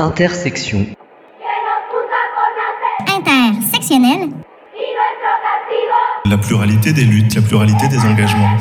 Intersection. 0.00 0.86
Intersectionnel. 3.06 4.30
La 6.24 6.38
pluralité 6.38 6.94
des 6.94 7.04
luttes, 7.04 7.34
la 7.34 7.42
pluralité 7.42 7.86
des 7.88 7.98
engagements. 7.98 8.56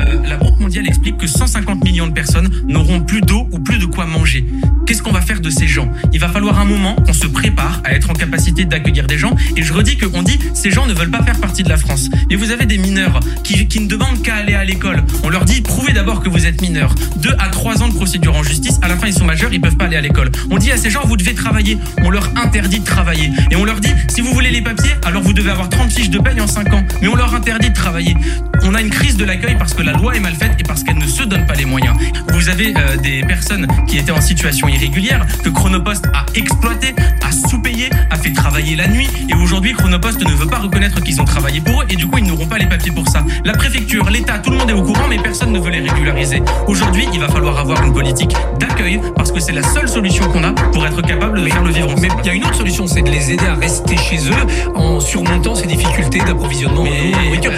Euh, 0.00 0.20
la 0.28 0.36
Banque 0.38 0.58
mondiale 0.58 0.88
explique 0.88 1.18
que 1.18 1.28
150 1.28 1.84
millions 1.84 2.08
de 2.08 2.12
personnes 2.12 2.50
n'auront 2.66 3.00
plus 3.00 3.20
d'eau 3.20 3.46
ou 3.52 3.60
plus 3.60 3.78
de 3.78 3.86
quoi 3.86 4.06
manger. 4.06 4.44
Qu'est-ce 4.88 5.02
qu'on 5.02 5.12
va 5.12 5.20
faire 5.20 5.42
de 5.42 5.50
ces 5.50 5.68
gens? 5.68 5.92
Il 6.14 6.18
va 6.18 6.30
falloir 6.30 6.58
un 6.58 6.64
moment 6.64 6.94
qu'on 6.94 7.12
se 7.12 7.26
prépare 7.26 7.82
à 7.84 7.92
être 7.92 8.08
en 8.08 8.14
capacité 8.14 8.64
d'accueillir 8.64 9.06
des 9.06 9.18
gens. 9.18 9.36
Et 9.54 9.62
je 9.62 9.74
redis 9.74 9.98
qu'on 9.98 10.22
dit 10.22 10.38
ces 10.54 10.70
gens 10.70 10.86
ne 10.86 10.94
veulent 10.94 11.10
pas 11.10 11.22
faire 11.22 11.38
partie 11.38 11.62
de 11.62 11.68
la 11.68 11.76
France. 11.76 12.08
Et 12.30 12.36
vous 12.36 12.52
avez 12.52 12.64
des 12.64 12.78
mineurs 12.78 13.20
qui, 13.44 13.80
ne 13.80 13.86
demandent 13.86 14.22
qu'à 14.22 14.36
aller 14.36 14.54
à 14.54 14.64
l'école. 14.64 15.04
On 15.24 15.28
leur 15.28 15.44
dit 15.44 15.60
prouvez 15.60 15.92
d'abord 15.92 16.22
que 16.22 16.30
vous 16.30 16.46
êtes 16.46 16.62
mineur. 16.62 16.94
Deux 17.16 17.34
à 17.38 17.50
trois 17.50 17.82
ans 17.82 17.88
de 17.88 17.92
procédure 17.92 18.34
en 18.34 18.42
justice. 18.42 18.78
À 18.80 18.88
la 18.88 18.96
fin, 18.96 19.08
ils 19.08 19.12
sont 19.12 19.26
majeurs, 19.26 19.52
ils 19.52 19.60
peuvent 19.60 19.76
pas 19.76 19.84
aller 19.84 19.96
à 19.98 20.00
l'école. 20.00 20.30
On 20.50 20.56
dit 20.56 20.72
à 20.72 20.78
ces 20.78 20.88
gens 20.88 21.02
vous 21.04 21.18
devez 21.18 21.34
travailler. 21.34 21.76
On 22.02 22.08
leur 22.08 22.26
interdit 22.38 22.80
de 22.80 22.86
travailler. 22.86 23.30
Et 23.50 23.56
on 23.56 23.66
leur 23.66 23.80
dit 23.80 23.92
si 24.08 24.22
vous 24.22 24.32
voulez 24.32 24.50
les 24.50 24.62
papiers, 24.62 24.94
alors 25.04 25.22
vous 25.22 25.34
devez 25.34 25.50
avoir 25.50 25.68
30 25.68 25.92
fiches 25.92 26.08
de 26.08 26.18
paye 26.18 26.40
en 26.40 26.46
5 26.46 26.72
ans. 26.72 26.82
Mais 27.02 27.08
on 27.08 27.14
leur 27.14 27.34
interdit 27.34 27.68
de 27.68 27.74
travailler. 27.74 28.16
On 28.62 28.74
a 28.74 28.80
une 28.80 28.90
crise 28.90 29.18
de 29.18 29.26
l'accueil 29.26 29.56
parce 29.58 29.74
que 29.74 29.82
la 29.82 29.92
loi 29.92 30.16
est 30.16 30.20
mal 30.20 30.34
faite 30.34 30.52
et 30.58 30.62
parce 30.62 30.82
qu'elle 30.82 30.96
ne 30.96 31.06
se 31.06 31.24
donne 31.24 31.44
pas 31.44 31.54
les 31.54 31.66
moyens. 31.66 31.94
Vous 32.32 32.48
avez 32.48 32.72
euh, 32.74 32.96
des 32.96 33.20
personnes 33.20 33.66
qui 33.86 33.98
étaient 33.98 34.12
en 34.12 34.22
situation 34.22 34.66
irrégulière 34.78 35.26
que 35.42 35.48
Chronopost 35.48 36.06
a 36.14 36.24
exploité, 36.34 36.94
a 37.26 37.32
sous-payé, 37.48 37.90
a 38.10 38.16
fait 38.16 38.32
travailler 38.32 38.76
la 38.76 38.86
nuit 38.86 39.08
et 39.28 39.34
aujourd'hui 39.34 39.72
Chronopost 39.72 40.20
ne 40.24 40.32
veut 40.32 40.46
pas 40.46 40.58
reconnaître 40.58 41.02
qu'ils 41.02 41.20
ont 41.20 41.24
travaillé 41.24 41.60
pour 41.60 41.82
eux 41.82 41.86
et 41.88 41.96
du 41.96 42.06
coup 42.06 42.18
ils 42.18 42.24
n'auront 42.24 42.46
pas 42.46 42.58
les 42.58 42.66
papiers 42.66 42.92
pour 42.92 43.08
ça. 43.08 43.24
La 43.44 43.52
préfecture, 43.54 44.08
l'État, 44.08 44.38
tout 44.38 44.50
le 44.50 44.56
monde 44.56 44.70
est 44.70 44.74
au 44.74 44.82
courant 44.82 45.08
mais 45.08 45.18
personne 45.18 45.52
ne 45.52 45.58
veut 45.58 45.70
les 45.70 45.80
régulariser. 45.80 46.42
Aujourd'hui 46.66 47.06
il 47.12 47.20
va 47.20 47.28
falloir 47.28 47.58
avoir 47.58 47.82
une 47.84 47.92
politique 47.92 48.34
d'accueil 48.60 49.00
parce 49.16 49.32
que 49.32 49.40
c'est 49.40 49.52
la 49.52 49.62
seule 49.62 49.88
solution 49.88 50.28
qu'on 50.28 50.44
a 50.44 50.52
pour 50.52 50.86
être 50.86 51.02
capable 51.02 51.42
de 51.42 51.48
faire 51.48 51.64
le 51.64 51.70
vivre. 51.70 51.94
Mais 52.00 52.08
il 52.22 52.26
y 52.26 52.30
a 52.30 52.34
une 52.34 52.44
autre 52.44 52.54
solution, 52.54 52.86
c'est 52.86 53.02
de 53.02 53.10
les 53.10 53.32
aider 53.32 53.46
à 53.46 53.54
rester 53.54 53.96
chez 53.96 54.18
eux 54.18 54.72
en 54.74 55.00
surmontant 55.00 55.54
ces 55.54 55.66
difficultés 55.66 56.20
d'approvisionnement. 56.20 56.84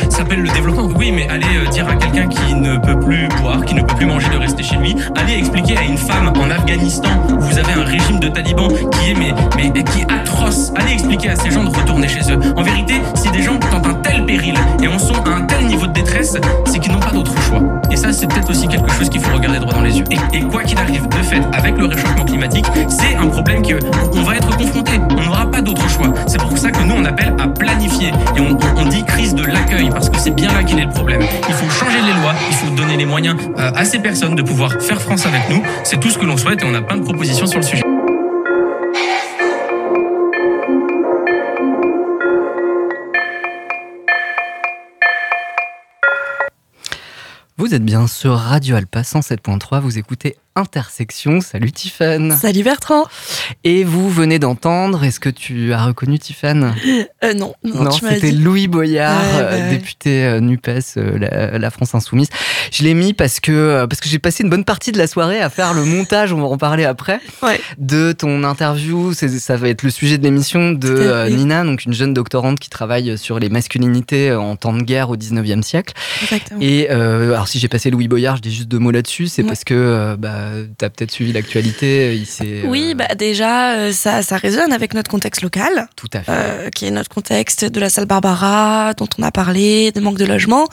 Ça 0.08 0.18
s'appelle 0.18 0.40
le 0.40 0.48
développement. 0.48 0.88
Oui, 0.96 1.12
mais 1.12 1.28
allez 1.28 1.46
euh, 1.56 1.68
dire 1.70 1.88
à 1.88 1.96
quelqu'un 1.96 2.28
qui 2.28 2.54
ne 2.54 2.76
peut 2.78 2.98
plus 2.98 3.28
boire, 3.40 3.64
qui 3.64 3.74
ne 3.74 3.82
peut 3.82 3.94
plus 3.94 4.06
manger, 4.06 4.28
de 4.30 4.36
rester 4.36 4.62
chez 4.62 4.76
lui. 4.76 4.94
Allez 5.16 5.34
expliquer 5.34 5.76
à 5.76 5.82
une 5.82 5.98
femme 5.98 6.32
en 6.36 6.50
Afghanistan 6.50 7.09
où 7.30 7.40
vous 7.40 7.58
avez 7.58 7.72
un 7.72 7.84
régime 7.84 8.20
de 8.20 8.28
talibans 8.28 8.68
qui 8.68 9.10
est 9.10 9.14
mais, 9.14 9.32
mais 9.56 9.82
qui 9.84 10.02
atroce. 10.02 10.72
Allez 10.76 10.92
expliquer 10.92 11.30
à 11.30 11.36
ces 11.36 11.50
gens 11.50 11.64
de 11.64 11.74
retourner 11.74 12.08
chez 12.08 12.20
eux. 12.32 12.38
En 12.56 12.62
vérité, 12.62 12.94
si 13.14 13.30
des 13.30 13.42
gens 13.42 13.56
tentent 13.58 13.86
un 13.86 13.94
tel 13.94 14.24
péril 14.24 14.54
et 14.82 14.88
en 14.88 14.98
sont 14.98 15.14
à 15.24 15.30
un 15.36 15.42
tel 15.42 15.66
niveau 15.66 15.86
de 15.86 15.92
détresse, 15.92 16.36
c'est 16.66 16.78
qu'ils 16.78 16.92
n'ont 16.92 17.00
pas 17.00 17.10
d'autre 17.12 17.34
choix. 17.42 17.60
Et 17.90 17.96
ça, 17.96 18.12
c'est 18.12 18.26
peut-être 18.26 18.50
aussi 18.50 18.68
quelque 18.68 18.90
chose 18.92 19.08
qu'il 19.08 19.20
faut 19.20 19.32
regarder 19.34 19.58
droit 19.58 19.72
dans 19.74 19.82
les 19.82 19.98
yeux. 19.98 20.04
Et, 20.32 20.40
quoi 20.42 20.62
qu'il 20.62 20.78
arrive, 20.78 21.08
de 21.08 21.16
fait, 21.22 21.40
avec 21.52 21.76
le 21.76 21.86
réchauffement 21.86 22.24
climatique, 22.24 22.66
c'est 22.88 23.16
un 23.16 23.26
problème 23.26 23.62
que 23.62 23.74
on 24.16 24.22
va 24.22 24.36
être 24.36 24.56
confronté. 24.56 24.92
On 25.18 25.22
n'aura 25.22 25.50
pas 25.50 25.60
d'autre 25.60 25.88
choix. 25.88 26.08
C'est 26.26 26.40
pour 26.40 26.56
ça 26.56 26.70
que 26.70 26.82
nous, 26.82 26.94
on 26.96 27.04
appelle 27.04 27.34
à 27.38 27.46
planifier. 27.48 28.08
Et 28.36 28.40
on, 28.40 28.52
on- 28.52 28.80
on 28.82 28.86
dit 28.86 29.04
crise 29.04 29.34
de 29.34 29.44
l'accueil, 29.44 29.90
parce 29.90 30.08
que 30.08 30.18
c'est 30.18 30.30
bien 30.30 30.52
là 30.52 30.62
qu'il 30.62 30.78
est 30.78 30.84
le 30.84 30.90
problème. 30.90 31.20
Il 31.48 31.54
faut 31.54 31.68
changer 31.70 31.98
les 32.00 32.12
lois, 32.20 32.32
il 32.48 32.54
faut 32.56 32.70
donner 32.74 32.96
les 32.96 33.04
moyens 33.04 33.36
euh, 33.58 33.70
à 33.74 33.84
ces 33.84 33.98
personnes 33.98 34.34
de 34.34 34.42
pouvoir 34.42 34.72
faire 34.80 35.00
France 35.00 35.26
avec 35.26 35.48
nous. 35.50 35.62
C'est 35.84 36.00
tout 36.00 36.08
ce 36.10 36.18
que 36.18 36.24
l'on 36.26 36.36
souhaite 36.36 36.62
et 36.62 36.66
on 36.66 36.74
a 36.74 36.80
plein 36.80 36.96
de 36.96 36.99
propositions 37.02 37.46
sur 37.46 37.58
le 37.58 37.64
sujet. 37.64 37.82
Vous 47.56 47.74
êtes 47.74 47.84
bien 47.84 48.06
sur 48.06 48.36
Radio 48.36 48.76
Alpa 48.76 49.02
107.3, 49.02 49.80
vous 49.80 49.98
écoutez 49.98 50.36
Intersection. 50.60 51.40
Salut 51.40 51.72
Tiffen. 51.72 52.36
Salut 52.36 52.62
Bertrand. 52.62 53.04
Et 53.64 53.82
vous 53.82 54.10
venez 54.10 54.38
d'entendre, 54.38 55.02
est-ce 55.04 55.18
que 55.18 55.30
tu 55.30 55.72
as 55.72 55.84
reconnu 55.86 56.18
Tiffen 56.18 56.74
Euh, 57.24 57.34
non, 57.34 57.54
non, 57.64 57.84
Non, 57.84 57.90
c'était. 57.90 58.30
Louis 58.30 58.68
Boyard, 58.68 59.20
Ouais, 59.20 59.40
euh, 59.42 59.70
député 59.70 60.24
euh, 60.24 60.40
NUPES, 60.40 60.96
euh, 60.98 61.18
la, 61.18 61.58
la 61.58 61.70
France 61.70 61.94
Insoumise. 61.94 62.28
Je 62.72 62.82
l'ai 62.84 62.94
mis 62.94 63.14
parce 63.14 63.40
que, 63.40 63.86
parce 63.86 64.00
que 64.00 64.08
j'ai 64.08 64.18
passé 64.18 64.44
une 64.44 64.50
bonne 64.50 64.64
partie 64.64 64.92
de 64.92 64.98
la 64.98 65.06
soirée 65.06 65.40
à 65.40 65.48
faire 65.50 65.72
le 65.74 65.84
montage, 65.84 66.32
on 66.32 66.40
va 66.40 66.46
en 66.46 66.58
parler 66.58 66.84
après, 66.84 67.20
Ouais. 67.42 67.60
de 67.78 68.12
ton 68.12 68.44
interview. 68.44 69.12
Ça 69.14 69.56
va 69.56 69.68
être 69.68 69.82
le 69.82 69.90
sujet 69.90 70.18
de 70.18 70.22
l'émission 70.24 70.72
de. 70.72 71.28
Nina, 71.30 71.64
donc 71.64 71.84
une 71.84 71.94
jeune 71.94 72.12
doctorante 72.14 72.58
qui 72.60 72.68
travaille 72.70 73.16
sur 73.18 73.38
les 73.38 73.48
masculinités 73.48 74.32
en 74.34 74.56
temps 74.56 74.72
de 74.74 74.82
guerre 74.82 75.10
au 75.10 75.16
19e 75.16 75.62
siècle. 75.62 75.94
Exactement. 76.22 76.60
Et 76.60 76.88
euh, 76.90 77.32
alors, 77.32 77.48
si 77.48 77.58
j'ai 77.58 77.68
passé 77.68 77.90
Louis 77.90 78.08
Boyard, 78.08 78.36
je 78.36 78.42
dis 78.42 78.54
juste 78.54 78.68
deux 78.68 78.78
mots 78.78 78.90
là-dessus, 78.90 79.28
c'est 79.28 79.42
Ouais. 79.42 79.48
parce 79.48 79.64
que 79.64 79.74
euh, 79.74 80.16
bah, 80.18 80.49
tu 80.78 80.84
as 80.84 80.90
peut-être 80.90 81.10
suivi 81.10 81.32
l'actualité. 81.32 82.22
S'est. 82.24 82.62
Oui, 82.66 82.90
euh, 82.90 82.94
bah 82.94 83.14
déjà, 83.14 83.74
euh, 83.74 83.92
ça, 83.92 84.22
ça 84.22 84.36
résonne 84.36 84.72
avec 84.72 84.94
notre 84.94 85.10
contexte 85.10 85.42
local, 85.42 85.88
Tout 85.96 86.08
à 86.12 86.20
fait. 86.22 86.30
euh, 86.32 86.68
qui 86.70 86.86
est 86.86 86.90
notre 86.90 87.08
contexte 87.08 87.64
de 87.64 87.80
la 87.80 87.88
salle 87.88 88.06
Barbara, 88.06 88.94
dont 88.94 89.08
on 89.18 89.22
a 89.22 89.30
parlé, 89.30 89.90
des 89.92 90.00
manques 90.00 90.18
de 90.18 90.24
logement. 90.26 90.66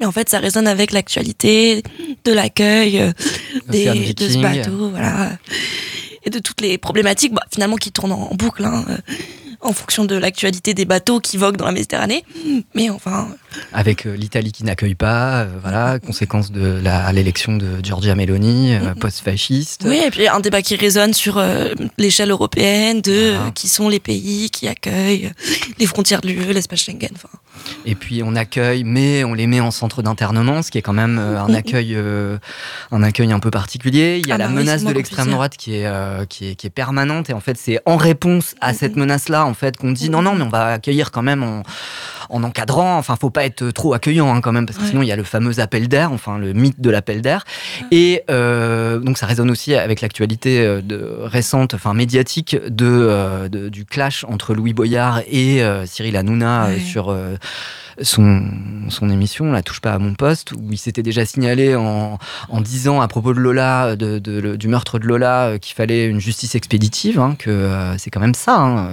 Mais 0.00 0.06
en 0.06 0.12
fait, 0.12 0.28
ça 0.28 0.38
résonne 0.38 0.66
avec 0.66 0.92
l'actualité, 0.92 1.82
de 2.24 2.32
l'accueil, 2.32 3.00
euh, 3.00 3.12
des, 3.68 4.14
de 4.14 4.28
ce 4.28 4.38
bateau, 4.38 4.90
voilà. 4.90 5.32
Et 6.24 6.30
de 6.30 6.38
toutes 6.40 6.60
les 6.60 6.76
problématiques, 6.78 7.32
bah, 7.32 7.44
finalement, 7.52 7.76
qui 7.76 7.92
tournent 7.92 8.12
en 8.12 8.30
boucle, 8.34 8.64
hein, 8.64 8.84
euh, 8.88 8.96
en 9.66 9.72
fonction 9.72 10.04
de 10.04 10.14
l'actualité 10.16 10.74
des 10.74 10.84
bateaux 10.84 11.20
qui 11.20 11.36
voguent 11.36 11.56
dans 11.56 11.66
la 11.66 11.72
Méditerranée. 11.72 12.24
Mais 12.74 12.88
enfin, 12.90 13.28
Avec 13.72 14.06
euh, 14.06 14.16
l'Italie 14.16 14.52
qui 14.52 14.64
n'accueille 14.64 14.94
pas, 14.94 15.42
euh, 15.42 15.48
voilà, 15.62 15.98
conséquence 15.98 16.52
de 16.52 16.80
l'élection 17.12 17.56
de 17.56 17.66
Giorgia 17.82 18.14
Meloni, 18.14 18.74
euh, 18.74 18.80
Mhm. 18.90 18.94
post-fasciste. 18.96 19.82
Oui, 19.86 20.00
et 20.06 20.10
puis 20.10 20.28
un 20.28 20.40
débat 20.40 20.62
qui 20.62 20.76
résonne 20.76 21.12
sur 21.14 21.38
euh, 21.38 21.74
l'échelle 21.98 22.30
européenne 22.30 23.00
de 23.00 23.34
qui 23.54 23.68
sont 23.68 23.88
les 23.88 24.00
pays 24.00 24.50
qui 24.50 24.68
accueillent 24.68 25.32
les 25.78 25.86
frontières 25.86 26.20
de 26.20 26.28
l'UE, 26.28 26.52
l'espace 26.52 26.80
Schengen. 26.80 27.10
Enfin, 27.14 27.28
Et 27.84 27.94
puis 27.94 28.22
on 28.24 28.34
accueille, 28.36 28.84
mais 28.84 29.24
on 29.24 29.34
les 29.34 29.46
met 29.46 29.60
en 29.60 29.70
centre 29.70 30.02
d'internement, 30.02 30.62
ce 30.62 30.70
qui 30.70 30.78
est 30.78 30.82
quand 30.82 30.92
même 30.92 31.18
euh, 31.18 31.40
un 31.40 31.52
accueil, 31.54 31.94
euh, 31.94 32.38
un 32.92 33.02
accueil 33.02 33.32
un 33.32 33.38
peu 33.40 33.50
particulier. 33.50 34.18
Il 34.22 34.26
y 34.28 34.32
a 34.32 34.36
Ah 34.36 34.38
la 34.38 34.46
bah 34.48 34.54
menace 34.54 34.84
de 34.84 34.92
l'extrême 34.92 35.30
droite 35.30 35.56
qui 35.56 35.76
est, 35.76 35.86
euh, 35.86 36.24
qui 36.26 36.50
est 36.50 36.54
qui 36.54 36.66
est 36.66 36.70
permanente. 36.70 37.30
Et 37.30 37.32
en 37.32 37.40
fait, 37.40 37.56
c'est 37.58 37.80
en 37.86 37.96
réponse 37.96 38.54
à 38.60 38.72
Mhm. 38.72 38.78
cette 38.78 38.96
menace-là, 38.96 39.44
en 39.46 39.54
fait, 39.54 39.76
qu'on 39.76 39.92
dit 39.92 40.10
non, 40.10 40.22
non, 40.22 40.34
mais 40.34 40.42
on 40.44 40.48
va 40.48 40.72
accueillir 40.72 41.10
quand 41.10 41.22
même 41.22 41.42
en, 41.42 41.62
en 42.30 42.42
encadrant. 42.42 42.96
Enfin, 42.98 43.16
faut 43.16 43.30
pas 43.30 43.44
être 43.44 43.70
trop 43.70 43.94
accueillant 43.94 44.34
hein, 44.34 44.40
quand 44.40 44.52
même, 44.52 44.66
parce 44.66 44.78
que 44.78 44.82
Ouais. 44.84 44.90
sinon 44.90 45.02
il 45.02 45.08
y 45.08 45.12
a 45.12 45.16
le 45.16 45.24
fameux 45.24 45.60
appel 45.60 45.88
d'air, 45.88 46.12
enfin 46.12 46.38
le 46.38 46.52
mythe 46.52 46.80
de 46.80 46.90
l'appel 46.90 47.22
d'air. 47.22 47.44
Et 47.90 48.22
euh, 48.30 48.98
donc 48.98 49.18
ça 49.18 49.26
résonne 49.26 49.50
aussi 49.50 49.74
avec 49.74 50.00
l'actualité 50.00 50.60
euh, 50.60 50.80
de, 50.80 51.16
récente, 51.22 51.74
enfin 51.74 51.94
médiatique, 51.94 52.56
de, 52.68 52.86
euh, 52.86 53.48
de- 53.48 53.68
du 53.68 53.84
clash 53.84 54.24
entre 54.28 54.54
Louis 54.54 54.72
Boyard 54.72 55.20
et 55.30 55.62
euh, 55.62 55.86
Cyril 55.86 56.16
Hanouna 56.16 56.66
Ouais. 56.68 56.80
sur 56.80 57.10
euh, 57.10 57.36
son, 58.02 58.42
son 58.88 59.10
émission, 59.10 59.52
La 59.52 59.62
touche 59.62 59.80
pas 59.80 59.92
à 59.92 59.98
mon 59.98 60.14
poste, 60.14 60.52
où 60.52 60.68
il 60.70 60.78
s'était 60.78 61.02
déjà 61.02 61.24
signalé 61.24 61.74
en, 61.74 62.18
en 62.48 62.60
disant 62.60 63.00
à 63.00 63.08
propos 63.08 63.34
de 63.34 63.40
Lola, 63.40 63.96
de, 63.96 64.18
du 64.56 64.68
meurtre 64.68 64.98
de 64.98 65.06
Lola, 65.06 65.46
euh, 65.46 65.58
qu'il 65.58 65.74
fallait 65.74 66.06
une 66.06 66.20
justice 66.20 66.54
expéditive, 66.54 67.18
hein, 67.20 67.36
que 67.38 67.50
euh, 67.50 67.96
c'est 67.98 68.10
quand 68.10 68.20
même 68.20 68.34
ça, 68.34 68.56
hein, 68.58 68.88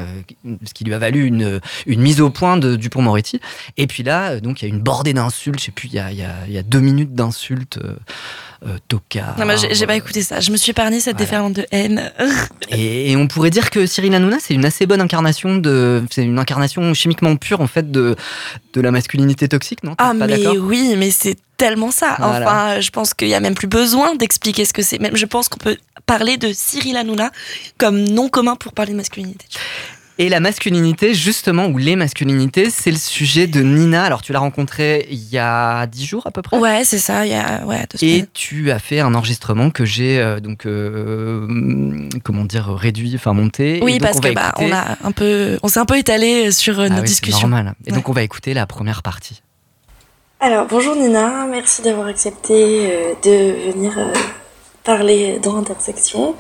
euh, 0.46 0.56
ce 0.66 0.74
qui 0.74 0.84
lui 0.84 0.94
a 0.94 1.00
valu 1.00 1.26
une, 1.26 1.60
une 1.86 2.02
mise 2.02 2.22
au 2.22 2.30
point 2.30 2.58
de 2.58 2.76
Dupont-Moretti. 2.76 3.40
Et 3.78 3.88
puis 3.88 4.04
là, 4.04 4.40
donc 4.40 4.62
il 4.62 4.70
y 4.70 4.72
a 4.72 4.74
une 4.74 4.82
bordée 4.82 5.14
d'insultes, 5.14 5.60
je 5.60 5.66
sais 5.66 5.72
plus, 5.72 5.88
il 5.90 5.96
y 5.96 6.00
a, 6.00 6.12
y 6.12 6.24
a- 6.24 6.48
y 6.48 6.58
a 6.58 6.64
deux 6.64 6.80
minutes 6.80 7.14
d'insultes. 7.14 7.80
Euh, 8.66 8.78
tocard. 8.88 9.36
non, 9.40 9.46
mais 9.46 9.56
j'ai 9.72 9.86
pas 9.88 9.96
écouté 9.96 10.22
ça. 10.22 10.40
Je 10.40 10.52
me 10.52 10.58
suis 10.58 10.72
épargné 10.72 11.00
cette 11.00 11.16
Voilà. 11.18 11.26
déferlante 11.26 11.54
de 11.54 11.66
haine. 11.72 12.12
Et, 12.70 13.12
et 13.12 13.18
on 13.18 13.28
pourrait 13.28 13.50
dire 13.50 13.70
que 13.70 13.86
Cyril 13.86 14.14
Hanouna, 14.16 14.38
c'est 14.40 14.54
une 14.54 14.66
assez 14.66 14.86
bonne 14.86 15.02
incarnation 15.02 15.58
de, 15.58 16.04
c'est 16.10 16.24
une 16.24 16.40
incarnation 16.40 16.94
chimiquement 16.94 17.36
pure 17.36 17.62
en 17.62 17.68
fait 17.68 17.92
de 17.92 18.16
de 18.74 18.82
la 18.82 18.90
masculinité 18.92 19.48
toxique, 19.48 19.84
non? 19.84 19.94
Ah, 20.00 20.14
pas 20.18 20.26
mais 20.28 20.48
oui, 20.58 20.96
mais 20.98 21.12
c'est 21.12 21.36
tellement 21.58 21.92
ça. 21.92 22.16
Voilà. 22.20 22.46
Enfin, 22.48 22.80
je 22.80 22.90
pense 22.90 23.14
qu'il 23.14 23.28
y 23.28 23.36
a 23.36 23.40
même 23.40 23.54
plus 23.54 23.68
besoin 23.68 24.16
d'expliquer 24.16 24.66
ce 24.66 24.74
que 24.74 24.82
c'est. 24.82 24.98
Même, 25.00 25.16
je 25.16 25.26
pense 25.28 25.48
qu'on 25.50 25.60
peut 25.60 25.78
parler 26.08 26.38
de 26.38 26.52
Cyril 26.54 26.98
Hanouna 26.98 27.32
comme 27.78 28.04
nom 28.04 28.30
commun 28.30 28.56
pour 28.56 28.74
parler 28.74 28.94
de 28.94 28.98
masculinité. 28.98 29.46
Et 30.20 30.30
la 30.30 30.40
masculinité, 30.40 31.16
justement, 31.16 31.66
ou 31.66 31.80
les 31.80 31.96
masculinités, 31.96 32.70
c'est 32.70 32.92
le 32.92 32.98
sujet 32.98 33.48
de 33.48 33.62
Nina. 33.62 34.04
Alors, 34.04 34.22
tu 34.22 34.32
l'as 34.32 34.38
rencontrée 34.40 35.08
il 35.10 35.24
y 35.32 35.40
a 35.40 35.88
dix 35.88 36.06
jours 36.06 36.28
à 36.28 36.32
peu 36.32 36.44
près? 36.44 36.56
Ouais, 36.58 36.84
c'est 36.84 37.00
ça. 37.00 37.26
Il 37.26 37.32
y 37.32 37.36
a 37.36 37.66
ouais, 37.66 37.84
deux 37.92 38.06
Et 38.06 38.26
tu 38.32 38.70
as 38.70 38.78
fait 38.78 39.00
un 39.00 39.16
enregistrement 39.16 39.72
que 39.72 39.86
j'ai 39.86 40.20
euh, 40.20 40.40
donc 40.40 40.68
euh, 40.68 42.08
comment 42.24 42.46
dire 42.46 42.68
réduit, 42.76 43.14
enfin 43.16 43.34
monté. 43.34 43.80
Et 43.80 43.84
Oui, 43.84 43.94
donc, 43.94 44.02
parce 44.02 44.18
on 44.18 44.22
va 44.22 44.30
que 44.30 44.36
bah, 44.36 44.54
écouter- 44.56 44.72
on 44.72 44.76
a 44.76 44.98
un 45.04 45.12
peu, 45.12 45.58
on 45.64 45.68
s'est 45.68 45.80
un 45.80 45.86
peu 45.86 45.98
étalé 45.98 46.52
sur 46.52 46.80
euh, 46.80 46.84
Ah 46.86 46.90
notre 46.90 47.02
oui, 47.02 47.08
c'est 47.08 47.14
discussion. 47.14 47.48
normal. 47.48 47.74
Et 47.86 47.90
Ouais. 47.90 47.96
donc 47.98 48.08
on 48.08 48.14
va 48.14 48.22
écouter 48.22 48.54
la 48.54 48.68
première 48.68 49.02
partie. 49.02 49.42
Alors, 50.40 50.68
bonjour 50.68 50.96
Nina, 50.96 51.48
merci 51.50 51.82
d'avoir 51.82 52.06
accepté 52.06 52.54
euh, 52.92 53.14
de 53.24 53.72
venir 53.72 53.98
euh, 53.98 54.14
parler 54.84 55.40
dans 55.42 55.58
Intersection. 55.58 56.36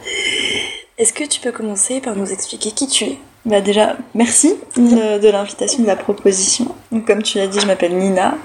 Est-ce 0.99 1.11
que 1.13 1.23
tu 1.23 1.39
peux 1.39 1.51
commencer 1.51 2.01
par 2.01 2.15
nous 2.15 2.31
expliquer 2.31 2.71
qui 2.71 2.87
tu 2.87 3.05
es? 3.05 3.17
Bah 3.45 3.59
déjà, 3.59 3.97
merci 4.13 4.55
de, 4.77 5.19
de 5.19 5.27
l'invitation, 5.27 5.83
de 5.83 5.87
la 5.87 5.97
proposition. 5.97 6.67
Donc, 6.91 7.05
comme 7.05 7.21
tu 7.23 7.37
l'as 7.37 7.47
dit, 7.47 7.59
je 7.59 7.67
m'appelle 7.67 7.97
Nina. 7.97 8.35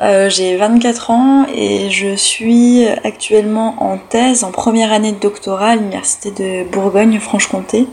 Euh, 0.00 0.28
j'ai 0.28 0.56
24 0.56 1.10
ans 1.10 1.46
et 1.54 1.88
je 1.90 2.16
suis 2.16 2.84
actuellement 3.04 3.76
en 3.78 3.98
thèse 3.98 4.42
en 4.42 4.50
première 4.50 4.90
année 4.92 5.12
de 5.12 5.18
doctorat 5.20 5.70
à 5.70 5.76
l'université 5.76 6.32
de 6.32 6.68
Bourgogne-Franche-Comté, 6.70 7.86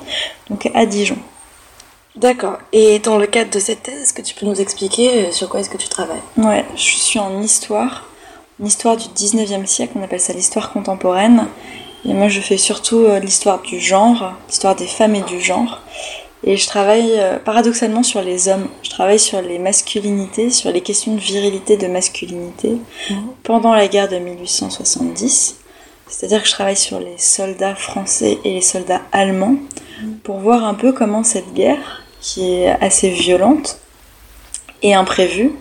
donc 0.49 0.71
à 0.73 0.87
Dijon. 0.87 1.17
D'accord. 2.15 2.57
Et 2.73 2.97
dans 2.99 3.17
le 3.17 3.27
cadre 3.27 3.51
de 3.51 3.59
cette 3.59 3.83
thèse, 3.83 4.01
est-ce 4.01 4.13
que 4.13 4.23
tu 4.23 4.33
peux 4.33 4.47
nous 4.47 4.59
expliquer 4.59 5.27
euh, 5.27 5.31
sur 5.31 5.47
quoi 5.47 5.59
est-ce 5.59 5.69
que 5.69 5.77
tu 5.77 5.89
travailles? 5.89 6.21
Ouais, 6.37 6.65
je 6.75 6.81
suis 6.81 7.19
en 7.19 7.39
histoire, 7.41 8.05
une 8.59 8.65
histoire 8.65 8.97
du 8.97 9.05
19e 9.09 9.67
siècle, 9.67 9.93
on 9.95 10.03
appelle 10.03 10.19
ça 10.19 10.33
l'histoire 10.33 10.71
contemporaine. 10.71 11.47
Et 12.07 12.13
moi 12.13 12.27
je 12.27 12.39
fais 12.41 12.57
surtout 12.57 12.99
euh, 12.99 13.19
l'histoire 13.19 13.61
du 13.61 13.79
genre, 13.79 14.33
l'histoire 14.47 14.75
des 14.75 14.87
femmes 14.87 15.15
et 15.15 15.21
du 15.21 15.41
genre. 15.41 15.81
Et 16.43 16.55
je 16.55 16.67
travaille 16.67 17.11
euh, 17.17 17.37
paradoxalement 17.37 18.03
sur 18.03 18.21
les 18.21 18.47
hommes. 18.47 18.69
Je 18.83 18.89
travaille 18.89 19.19
sur 19.19 19.41
les 19.41 19.59
masculinités, 19.59 20.49
sur 20.51 20.71
les 20.71 20.81
questions 20.81 21.13
de 21.15 21.19
virilité, 21.19 21.75
de 21.75 21.87
masculinité, 21.87 22.77
pendant 23.43 23.73
la 23.73 23.87
guerre 23.87 24.07
de 24.07 24.17
1870. 24.17 25.57
C'est-à-dire 26.07 26.41
que 26.41 26.47
je 26.47 26.53
travaille 26.53 26.77
sur 26.77 26.99
les 26.99 27.17
soldats 27.17 27.75
français 27.75 28.39
et 28.43 28.53
les 28.53 28.61
soldats 28.61 29.01
allemands 29.11 29.55
pour 30.23 30.39
voir 30.39 30.63
un 30.63 30.73
peu 30.73 30.91
comment 30.91 31.23
cette 31.23 31.53
guerre, 31.53 32.03
qui 32.21 32.53
est 32.53 32.69
assez 32.81 33.09
violente 33.09 33.79
et 34.81 34.93
imprévue, 34.93 35.51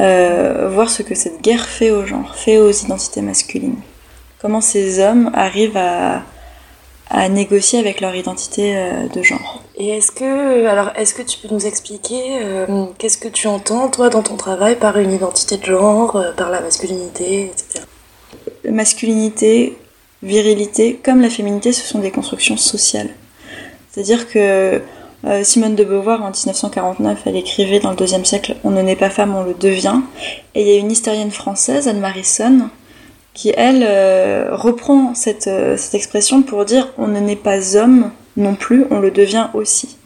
euh, 0.00 0.68
voir 0.72 0.90
ce 0.90 1.02
que 1.02 1.14
cette 1.14 1.40
guerre 1.40 1.66
fait 1.66 1.90
au 1.90 2.04
genre, 2.06 2.34
fait 2.34 2.58
aux 2.58 2.70
identités 2.70 3.22
masculines. 3.22 3.80
Comment 4.40 4.60
ces 4.60 5.00
hommes 5.00 5.30
arrivent 5.34 5.76
à, 5.76 6.22
à 7.10 7.28
négocier 7.28 7.78
avec 7.80 8.00
leur 8.00 8.14
identité 8.14 8.76
euh, 8.76 9.08
de 9.08 9.22
genre. 9.22 9.62
Et 9.76 9.88
est-ce 9.88 10.12
que, 10.12 10.66
alors, 10.66 10.90
est-ce 10.96 11.12
que 11.12 11.22
tu 11.22 11.38
peux 11.38 11.52
nous 11.52 11.66
expliquer 11.66 12.38
euh, 12.42 12.86
qu'est-ce 12.98 13.18
que 13.18 13.28
tu 13.28 13.48
entends, 13.48 13.88
toi, 13.88 14.08
dans 14.08 14.22
ton 14.22 14.36
travail, 14.36 14.76
par 14.76 14.96
une 14.98 15.12
identité 15.12 15.56
de 15.56 15.64
genre, 15.64 16.16
euh, 16.16 16.32
par 16.32 16.50
la 16.50 16.60
masculinité, 16.60 17.46
etc. 17.46 17.84
Masculinité, 18.70 19.76
virilité, 20.22 21.00
comme 21.02 21.20
la 21.20 21.30
féminité, 21.30 21.72
ce 21.72 21.86
sont 21.86 21.98
des 21.98 22.12
constructions 22.12 22.56
sociales. 22.56 23.10
C'est-à-dire 23.90 24.28
que 24.28 24.80
euh, 25.26 25.44
Simone 25.44 25.74
de 25.74 25.84
Beauvoir, 25.84 26.22
en 26.22 26.30
1949, 26.30 27.22
elle 27.26 27.36
écrivait 27.36 27.80
dans 27.80 27.90
le 27.90 27.96
deuxième 27.96 28.24
siècle 28.24 28.56
On 28.62 28.70
ne 28.70 28.82
naît 28.82 28.96
pas 28.96 29.10
femme, 29.10 29.34
on 29.34 29.42
le 29.42 29.54
devient. 29.54 30.00
Et 30.54 30.62
il 30.62 30.68
y 30.68 30.76
a 30.76 30.78
une 30.78 30.92
historienne 30.92 31.32
française, 31.32 31.88
Anne 31.88 32.00
Marisson, 32.00 32.68
qui, 33.34 33.52
elle, 33.56 33.84
euh, 33.86 34.48
reprend 34.52 35.14
cette, 35.14 35.46
euh, 35.46 35.76
cette 35.76 35.94
expression 35.94 36.42
pour 36.42 36.64
dire 36.64 36.88
On 36.98 37.06
ne 37.06 37.20
naît 37.20 37.36
pas 37.36 37.76
homme 37.76 38.10
non 38.36 38.54
plus, 38.54 38.84
on 38.90 38.98
le 38.98 39.10
devient 39.10 39.48
aussi. 39.54 39.96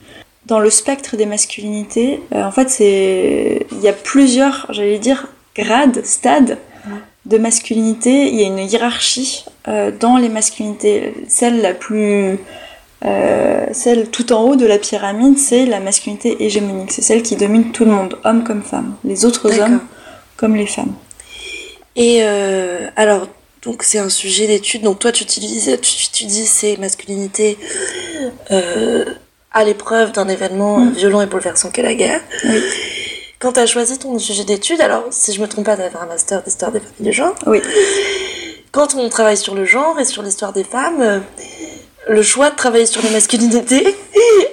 Dans 0.46 0.60
le 0.60 0.70
spectre 0.70 1.16
des 1.16 1.26
masculinités, 1.26 2.20
euh, 2.34 2.44
en 2.44 2.50
fait, 2.50 2.68
c'est 2.68 3.66
il 3.72 3.80
y 3.80 3.88
a 3.88 3.92
plusieurs, 3.92 4.66
j'allais 4.70 4.98
dire, 4.98 5.28
grades, 5.56 6.04
stades 6.04 6.58
de 7.24 7.38
masculinité. 7.38 8.28
Il 8.28 8.34
y 8.34 8.44
a 8.44 8.46
une 8.46 8.58
hiérarchie 8.58 9.46
dans 9.98 10.18
les 10.18 10.28
masculinités. 10.28 11.14
Celle 11.26 11.62
la 11.62 11.72
plus 11.72 12.38
celle 13.72 14.10
tout 14.10 14.32
en 14.32 14.42
haut 14.42 14.56
de 14.56 14.66
la 14.66 14.78
pyramide, 14.78 15.38
c'est 15.38 15.64
la 15.64 15.80
masculinité 15.80 16.44
hégémonique. 16.44 16.92
C'est 16.92 17.02
celle 17.02 17.22
qui 17.22 17.36
domine 17.36 17.72
tout 17.72 17.86
le 17.86 17.92
monde, 17.92 18.18
hommes 18.24 18.44
comme 18.44 18.62
femmes. 18.62 18.94
Les 19.04 19.24
autres 19.24 19.58
hommes 19.58 19.80
comme 20.36 20.54
les 20.54 20.66
femmes. 20.66 20.92
Et 21.96 22.18
euh, 22.22 22.88
alors, 22.96 23.28
donc 23.62 23.82
c'est 23.82 23.98
un 23.98 24.08
sujet 24.08 24.46
d'étude. 24.46 24.82
Donc 24.82 24.98
toi, 24.98 25.12
tu 25.12 25.22
utilises, 25.22 25.78
tu, 25.80 26.10
tu 26.12 26.24
dis 26.24 26.46
ces 26.46 26.76
masculinités 26.76 27.56
euh, 28.50 29.04
à 29.52 29.64
l'épreuve 29.64 30.12
d'un 30.12 30.28
événement 30.28 30.78
Mm. 30.78 30.92
violent 30.92 31.20
et 31.20 31.26
bouleversant 31.26 31.70
qu'est 31.70 31.82
la 31.82 31.94
guerre. 31.94 32.20
Oui. 32.44 32.62
Quand 33.38 33.52
tu 33.52 33.60
as 33.60 33.66
choisi 33.66 33.98
ton 33.98 34.18
sujet 34.18 34.44
d'étude, 34.44 34.80
alors 34.80 35.04
si 35.10 35.32
je 35.32 35.40
me 35.40 35.46
trompe 35.46 35.66
pas, 35.66 35.76
tu 35.76 35.82
un 35.82 36.06
master 36.06 36.42
d'histoire 36.42 36.72
des 36.72 36.80
femmes 36.80 36.92
et 37.00 37.02
du 37.04 37.12
genre. 37.12 37.34
Oui. 37.46 37.60
Quand 38.72 38.94
on 38.94 39.08
travaille 39.08 39.36
sur 39.36 39.54
le 39.54 39.64
genre 39.64 40.00
et 40.00 40.04
sur 40.04 40.22
l'histoire 40.22 40.52
des 40.52 40.64
femmes, 40.64 41.00
euh, 41.00 41.18
le 42.08 42.22
choix 42.22 42.50
de 42.50 42.56
travailler 42.56 42.86
sur 42.86 43.02
les 43.02 43.10
masculinités, 43.10 43.94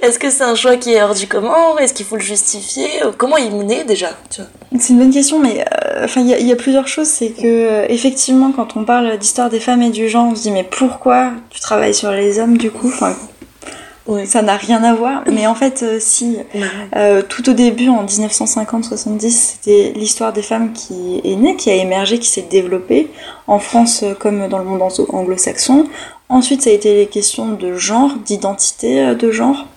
est-ce 0.02 0.18
que 0.20 0.30
c'est 0.30 0.44
un 0.44 0.56
choix 0.56 0.76
qui 0.78 0.94
est 0.94 1.02
hors 1.02 1.14
du 1.16 1.28
commun? 1.28 1.56
Est-ce 1.80 1.94
qu'il 1.94 2.06
faut 2.06 2.16
le 2.16 2.22
justifier? 2.22 2.88
Comment 3.18 3.38
il 3.38 3.56
né 3.58 3.84
déjà 3.84 4.10
C'est 4.80 4.94
une 4.94 5.00
bonne 5.00 5.12
question, 5.14 5.40
mais 5.40 5.64
euh, 5.86 6.06
enfin 6.06 6.22
il 6.22 6.28
y, 6.28 6.34
a- 6.34 6.40
il 6.40 6.48
y 6.48 6.52
a 6.52 6.56
plusieurs 6.56 6.88
choses. 6.88 7.08
C'est 7.08 7.30
que 7.30 7.42
euh, 7.46 7.86
effectivement, 7.90 8.52
quand 8.52 8.76
on 8.78 8.84
parle 8.86 9.18
d'histoire 9.18 9.50
des 9.50 9.60
femmes 9.60 9.82
et 9.82 9.90
du 9.90 10.10
genre, 10.10 10.28
on 10.32 10.36
se 10.36 10.42
dit 10.44 10.52
mais 10.52 10.64
pourquoi 10.64 11.32
tu 11.50 11.60
travailles 11.60 11.94
sur 11.94 12.12
les 12.12 12.40
hommes 12.40 12.58
du 12.58 12.72
coup? 12.72 12.88
Enfin, 12.88 13.16
Oui. 14.08 14.26
ça 14.26 14.42
n'a 14.42 14.58
rien 14.58 14.84
à 14.84 14.94
voir. 14.96 15.24
Mais 15.32 15.46
en 15.48 15.56
fait, 15.56 15.84
euh, 15.84 15.98
si 16.00 16.38
Euh, 16.96 17.22
tout 17.22 17.50
au 17.50 17.54
début, 17.54 17.88
en 17.90 18.04
1950-70, 18.06 19.30
c'était 19.30 19.94
l'histoire 19.96 20.34
des 20.34 20.42
femmes 20.42 20.74
qui 20.74 21.22
est 21.24 21.36
née, 21.36 21.56
qui 21.56 21.70
a 21.70 21.76
émergé, 21.76 22.20
qui 22.20 22.28
s'est 22.28 22.46
développée 22.50 23.10
en 23.48 23.60
France 23.60 24.04
comme 24.20 24.48
dans 24.50 24.58
le 24.58 24.66
monde 24.66 24.82
anglo- 24.82 25.08
anglo-saxon. 25.14 25.86
Ensuite, 26.32 26.62
ça 26.62 26.70
a 26.70 26.74
été 26.74 26.96
les 26.96 27.08
questions 27.08 27.52
de 27.52 27.76
genre, 27.76 28.16
d'identité 28.16 29.02
euh, 29.02 29.16
de 29.16 29.32
genre. 29.32 29.68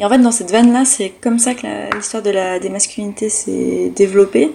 Et 0.00 0.04
en 0.04 0.08
fait, 0.08 0.18
dans 0.18 0.32
cette 0.32 0.50
veine-là, 0.50 0.84
c'est 0.84 1.10
comme 1.10 1.38
ça 1.38 1.54
que 1.54 1.94
l'histoire 1.94 2.24
de 2.24 2.30
la, 2.30 2.58
des 2.58 2.68
masculinités 2.68 3.28
s'est 3.28 3.92
développée. 3.94 4.50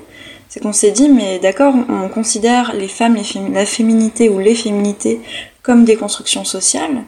C'est 0.50 0.62
qu'on 0.62 0.74
s'est 0.74 0.92
dit, 0.92 1.08
mais 1.08 1.40
d'accord, 1.40 1.74
on 1.88 2.10
considère 2.10 2.74
les 2.76 2.90
femmes, 2.90 3.16
la 3.54 3.66
féminité 3.66 4.28
ou 4.28 4.40
les 4.40 4.54
féminités 4.54 5.22
comme 5.64 5.86
des 5.86 5.96
constructions 5.96 6.44
sociales, 6.44 7.04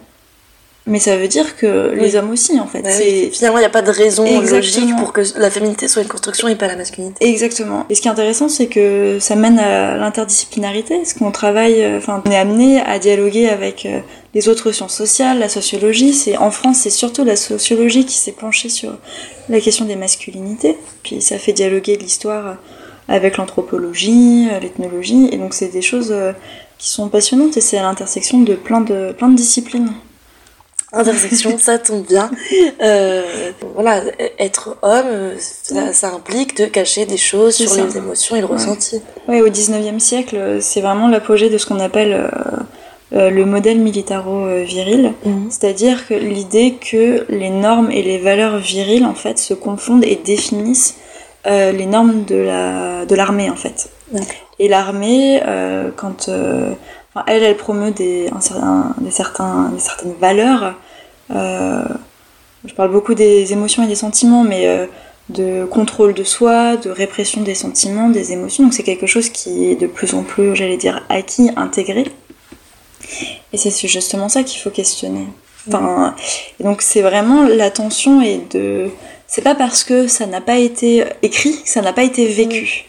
mais 0.86 1.00
ça 1.00 1.16
veut 1.16 1.30
dire 1.30 1.56
que 1.56 1.94
les 1.96 2.18
hommes 2.18 2.32
aussi, 2.32 2.60
en 2.60 2.68
fait. 2.68 2.82
Bah 2.82 2.90
oui, 3.00 3.30
Finalement, 3.32 3.58
il 3.58 3.62
n'y 3.62 3.66
a 3.66 3.70
pas 3.70 3.82
de 3.82 3.90
raison 3.90 4.26
Exactement. 4.26 4.56
logique 4.58 4.96
pour 4.98 5.14
que 5.14 5.22
la 5.38 5.50
féminité 5.50 5.88
soit 5.88 6.02
une 6.02 6.10
construction 6.10 6.50
et 6.50 6.56
pas 6.56 6.68
la 6.68 6.76
masculinité. 6.76 7.26
Exactement. 7.26 7.86
Et 7.90 7.96
ce 7.96 8.02
qui 8.02 8.10
est 8.10 8.12
intéressant, 8.12 8.50
c'est 8.50 8.68
que 8.68 9.18
ça 9.22 9.36
mène 9.36 9.60
à 9.60 9.96
l'interdisciplinarité, 9.96 10.98
parce 10.98 11.14
qu'on 11.14 11.32
travaille, 11.32 11.82
euh, 11.82 12.00
enfin, 12.00 12.22
on 12.26 12.30
est 12.30 12.36
amené 12.36 12.82
à 12.82 13.00
dialoguer 13.00 13.48
avec 13.48 13.86
euh, 13.86 14.00
les 14.34 14.50
autres 14.50 14.74
sciences 14.74 14.96
sociales, 14.96 15.40
la 15.40 15.48
sociologie? 15.48 16.14
C'est 16.14 16.36
en 16.36 16.52
France, 16.52 16.80
c'est 16.82 16.90
surtout 16.90 17.24
la 17.24 17.38
sociologie 17.38 18.06
qui 18.06 18.18
s'est 18.18 18.34
penchée 18.34 18.70
sur 18.70 18.98
la 19.48 19.62
question 19.62 19.86
des 19.86 19.96
masculinités. 19.96 20.78
Puis 21.04 21.22
ça 21.22 21.38
fait 21.38 21.54
dialoguer 21.54 21.96
l'histoire 21.96 22.48
euh, 22.48 22.54
avec 23.08 23.38
l'anthropologie, 23.38 24.50
l'ethnologie, 24.62 25.30
et 25.32 25.38
donc 25.38 25.54
c'est 25.54 25.68
des 25.68 25.82
choses 25.82 26.14
qui 26.78 26.90
sont 26.90 27.10
passionnantes 27.10 27.58
et 27.58 27.62
c'est 27.62 27.78
à 27.78 27.82
l'intersection 27.82 28.40
de 28.40 28.56
plein 28.56 28.80
de 28.80 29.12
plein 29.12 29.28
de 29.28 29.36
disciplines. 29.36 29.90
Intersection, 30.94 31.58
ça 31.58 31.80
tombe 31.80 32.06
bien. 32.06 32.30
Euh, 32.82 33.52
voilà, 33.76 34.02
être 34.40 34.78
homme, 34.84 35.32
ça, 35.40 35.92
ça 35.92 36.10
implique 36.14 36.56
de 36.58 36.66
cacher 36.66 37.06
des 37.06 37.18
choses 37.18 37.56
sur 37.56 37.70
ça. 37.70 37.84
les 37.84 37.98
émotions 37.98 38.36
et 38.36 38.42
le 38.42 38.46
Ouais. 38.48 38.54
ressenti. 38.54 39.02
Ouais, 39.28 39.42
au 39.42 39.50
19e 39.50 40.00
siècle, 40.00 40.58
c'est 40.62 40.82
vraiment 40.82 41.08
l'apogée 41.08 41.50
de 41.50 41.58
ce 41.58 41.66
qu'on 41.66 41.80
appelle 41.80 42.14
euh, 42.14 42.28
euh, 43.18 43.30
le 43.30 43.46
modèle 43.46 43.80
militaro-viril. 43.80 45.14
C'est-à-dire 45.50 46.08
que 46.08 46.14
l'idée 46.14 46.76
que 46.80 47.26
les 47.30 47.50
normes 47.50 47.90
et 47.92 48.02
les 48.04 48.18
valeurs 48.20 48.58
viriles, 48.58 49.06
en 49.06 49.16
fait, 49.16 49.40
se 49.40 49.54
confondent 49.54 50.04
et 50.06 50.16
définissent 50.24 50.96
euh, 51.48 51.72
les 51.72 51.86
normes 51.86 52.24
de 52.26 52.36
la 52.36 53.06
de 53.06 53.16
l'armée, 53.16 53.50
en 53.50 53.56
fait. 53.56 53.90
Et 54.60 54.68
l'armée, 54.68 55.42
quand 55.98 56.30
enfin, 57.14 57.26
elle, 57.28 57.44
elle 57.44 57.58
promeut 57.58 57.92
des, 57.92 58.30
un 58.36 58.42
certain- 58.42 58.94
des, 59.00 59.12
certains, 59.12 59.70
des 59.70 59.80
certaines 59.80 60.14
valeurs. 60.20 60.76
euh, 61.32 61.84
je 62.66 62.74
parle 62.74 62.92
beaucoup 62.92 63.14
des 63.14 63.52
émotions 63.52 63.84
et 63.84 63.88
des 63.88 63.96
sentiments, 63.96 64.44
mais 64.44 64.68
euh, 64.68 64.86
de 65.30 65.66
contrôle 65.66 66.14
de 66.14 66.24
soi, 66.24 66.78
de 66.78 66.90
répression 66.90 67.42
des 67.42 67.56
sentiments, 67.56 68.10
des 68.10 68.32
émotions. 68.32 68.64
Donc 68.64 68.74
c'est 68.74 68.84
quelque 68.84 69.06
chose 69.08 69.30
qui 69.30 69.66
est 69.66 69.76
de 69.76 69.88
plus 69.88 70.14
en 70.14 70.24
plus, 70.24 70.56
j'allais 70.56 70.78
dire, 70.78 71.04
acquis, 71.10 71.50
intégré. 71.58 72.06
Et 73.52 73.58
c'est 73.58 73.88
justement 73.88 74.30
ça 74.30 74.44
qu'il 74.44 74.62
faut 74.62 74.70
questionner. 74.70 75.28
Enfin, 75.68 76.16
et 76.60 76.64
donc 76.64 76.82
c'est 76.82 77.02
vraiment 77.02 77.44
l'attention 77.44 78.22
et 78.22 78.42
de. 78.52 78.90
C'est 79.28 79.42
pas 79.42 79.56
parce 79.56 79.84
que 79.84 80.08
ça 80.08 80.26
n'a 80.26 80.42
pas 80.42 80.58
été 80.58 81.06
écrit 81.22 81.62
que 81.64 81.70
ça 81.70 81.82
n'a 81.82 81.94
pas 81.94 82.04
été 82.04 82.26
vécu. 82.28 82.86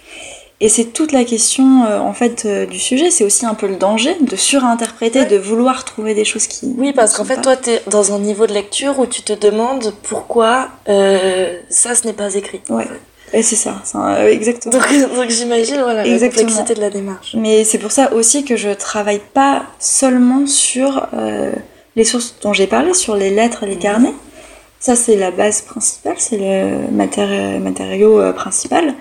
Et 0.64 0.68
c'est 0.70 0.86
toute 0.98 1.12
la 1.12 1.24
question 1.24 1.84
euh, 1.84 1.98
en 1.98 2.14
fait 2.14 2.44
euh, 2.46 2.64
du 2.64 2.78
sujet. 2.78 3.10
C'est 3.10 3.24
aussi 3.24 3.44
un 3.44 3.52
peu 3.54 3.66
le 3.68 3.76
danger 3.76 4.16
de 4.20 4.34
surinterpréter, 4.34 5.20
Ouais. 5.20 5.26
de 5.26 5.36
vouloir 5.36 5.84
trouver 5.84 6.14
des 6.14 6.24
choses 6.24 6.46
qui. 6.46 6.74
Oui, 6.78 6.92
parce 6.94 7.12
qu'en 7.14 7.24
fait, 7.24 7.36
pas. 7.36 7.42
toi, 7.42 7.56
tu 7.56 7.70
es 7.70 7.82
dans 7.90 8.14
un 8.14 8.18
niveau 8.18 8.46
de 8.46 8.54
lecture 8.54 8.98
où 8.98 9.04
tu 9.06 9.20
te 9.22 9.34
demandes 9.34 9.92
pourquoi 10.04 10.68
euh, 10.88 11.58
ça, 11.68 11.94
ce 11.94 12.06
n'est 12.06 12.14
pas 12.14 12.34
écrit. 12.34 12.62
Ouais. 12.70 12.88
Et 13.34 13.42
c'est 13.42 13.56
ça, 13.56 13.74
un- 13.94 14.26
exactement. 14.26 14.72
Donc, 14.78 14.86
donc 15.16 15.28
j'imagine 15.28 15.80
voilà, 15.82 16.04
la 16.04 16.18
complexité 16.28 16.74
de 16.74 16.80
la 16.80 16.90
démarche. 16.90 17.34
Mais 17.36 17.64
c'est 17.64 17.78
pour 17.78 17.92
ça 17.92 18.12
aussi 18.14 18.44
que 18.44 18.56
je 18.56 18.70
travaille 18.70 19.20
pas 19.34 19.64
seulement 19.78 20.46
sur 20.46 21.08
les 21.96 22.04
sources 22.04 22.36
dont 22.42 22.52
j'ai 22.52 22.66
parlé, 22.68 22.94
sur 22.94 23.16
les 23.16 23.30
lettres, 23.30 23.66
les 23.66 23.76
carnets. 23.76 24.14
Ça, 24.80 24.94
c'est 24.96 25.16
la 25.16 25.30
base 25.30 25.62
principale, 25.62 26.14
c'est 26.18 26.36
le 26.38 26.88
matéri- 26.92 27.58
matériau 27.58 28.32
principal. 28.34 28.94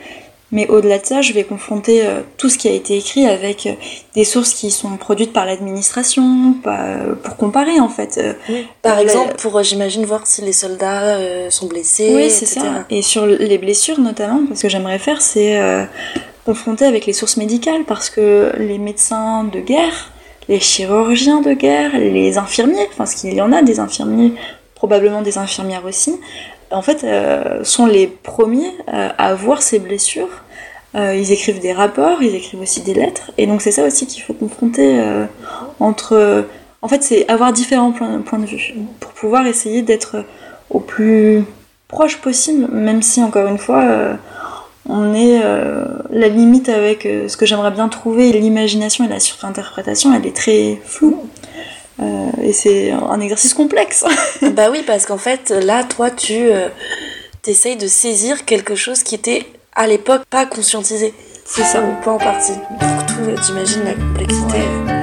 Mais 0.53 0.67
au-delà 0.67 0.99
de 0.99 1.05
ça, 1.05 1.21
je 1.21 1.33
vais 1.33 1.43
confronter 1.43 2.05
euh, 2.05 2.21
tout 2.37 2.47
ce 2.47 2.57
qui 2.57 2.69
a 2.69 2.71
été 2.71 2.95
écrit 2.95 3.25
avec 3.25 3.65
euh, 3.65 3.73
des 4.15 4.23
sources 4.23 4.53
qui 4.53 4.71
sont 4.71 4.95
produites 4.97 5.33
par 5.33 5.45
l'administration, 5.45 6.55
euh, 6.67 7.15
pour 7.23 7.35
comparer 7.35 7.79
en 7.79 7.89
fait. 7.89 8.21
Par 8.81 8.95
La- 8.97 9.01
exemple, 9.01 9.33
pour, 9.41 9.61
j'imagine, 9.63 10.05
voir 10.05 10.25
si 10.25 10.41
les 10.41 10.53
soldats 10.53 11.17
sont 11.49 11.65
blessés, 11.67 12.13
Oui, 12.15 12.29
c'est 12.29 12.45
ça. 12.45 12.85
Et 12.89 13.01
sur 13.01 13.25
les 13.25 13.57
blessures 13.57 13.99
notamment, 13.99 14.41
parce 14.47 14.61
que 14.61 14.69
j'aimerais 14.69 14.99
faire, 14.99 15.21
c'est 15.21 15.59
confrontés 16.45 16.85
avec 16.85 17.05
les 17.05 17.13
sources 17.13 17.37
médicales 17.37 17.83
parce 17.87 18.09
que 18.09 18.51
les 18.57 18.77
médecins 18.77 19.43
de 19.45 19.59
guerre, 19.59 20.11
les 20.49 20.59
chirurgiens 20.59 21.41
de 21.41 21.53
guerre, 21.53 21.97
les 21.97 22.37
infirmiers, 22.37 22.85
enfin, 22.89 22.95
parce 23.05 23.15
qu'il 23.15 23.33
y 23.33 23.41
en 23.41 23.51
a 23.53 23.61
des 23.61 23.79
infirmiers, 23.79 24.33
probablement 24.75 25.21
des 25.21 25.37
infirmières 25.37 25.85
aussi, 25.85 26.19
en 26.73 26.81
fait, 26.81 27.03
euh, 27.03 27.63
sont 27.63 27.85
les 27.85 28.07
premiers 28.07 28.71
euh, 28.93 29.09
à 29.17 29.33
voir 29.35 29.61
ces 29.61 29.79
blessures. 29.79 30.29
Euh, 30.95 31.15
ils 31.15 31.31
écrivent 31.31 31.59
des 31.59 31.73
rapports, 31.73 32.21
ils 32.21 32.35
écrivent 32.35 32.61
aussi 32.61 32.81
des 32.81 32.93
lettres, 32.93 33.31
et 33.37 33.47
donc 33.47 33.61
c'est 33.61 33.71
ça 33.71 33.83
aussi 33.83 34.05
qu'il 34.05 34.21
faut 34.21 34.33
confronter 34.33 34.99
euh, 34.99 35.25
entre. 35.79 36.45
En 36.81 36.87
fait, 36.87 37.01
c'est 37.01 37.27
avoir 37.29 37.53
différents 37.53 37.91
points, 37.91 38.39
de 38.39 38.45
vue 38.45 38.73
pour 38.99 39.11
pouvoir 39.13 39.47
essayer 39.47 39.81
d'être 39.81 40.25
au 40.69 40.79
plus 40.79 41.43
proche 41.87 42.17
possible, 42.17 42.67
même 42.71 43.01
si 43.01 43.23
encore 43.23 43.47
une 43.47 43.57
fois, 43.57 44.17
on 44.89 45.13
est 45.13 45.39
euh, 45.43 45.85
la 46.09 46.27
limite 46.27 46.67
avec 46.67 47.03
ce 47.03 47.37
que 47.37 47.45
j'aimerais 47.45 47.71
bien 47.71 47.87
trouver, 47.87 48.33
l'imagination 48.33 49.05
et 49.05 49.07
la 49.07 49.21
surinterprétation, 49.21 50.13
elle 50.13 50.27
est 50.27 50.35
très 50.35 50.77
floue. 50.83 51.23
Euh, 52.01 52.29
et 52.41 52.53
c'est 52.53 52.91
un 52.91 53.19
exercice 53.19 53.53
complexe. 53.53 54.05
bah 54.53 54.69
oui, 54.71 54.83
parce 54.85 55.05
qu'en 55.05 55.17
fait, 55.17 55.49
là, 55.49 55.83
toi, 55.83 56.09
tu 56.09 56.33
euh, 56.33 56.69
essayes 57.45 57.77
de 57.77 57.87
saisir 57.87 58.45
quelque 58.45 58.75
chose 58.75 59.03
qui 59.03 59.15
était 59.15 59.45
à 59.75 59.87
l'époque 59.87 60.23
pas 60.29 60.45
conscientisé. 60.45 61.13
C'est 61.45 61.63
ça. 61.63 61.81
Ou 61.81 62.03
pas 62.03 62.11
en 62.11 62.17
partie. 62.17 62.53
Donc, 62.53 63.05
tout, 63.07 63.29
euh, 63.29 63.35
t'imagines 63.45 63.83
la 63.83 63.93
complexité. 63.93 65.02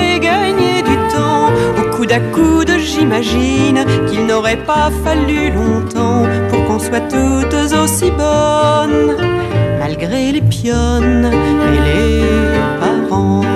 J'imagine 3.01 3.85
qu'il 4.09 4.25
n'aurait 4.25 4.63
pas 4.65 4.91
fallu 5.03 5.49
longtemps 5.49 6.25
pour 6.49 6.65
qu'on 6.65 6.77
soit 6.79 7.07
toutes 7.09 7.53
aussi 7.73 8.11
bonnes, 8.11 9.15
malgré 9.79 10.33
les 10.33 10.41
pionnes 10.41 11.31
et 11.31 11.79
les 11.87 12.23
parents. 12.81 13.50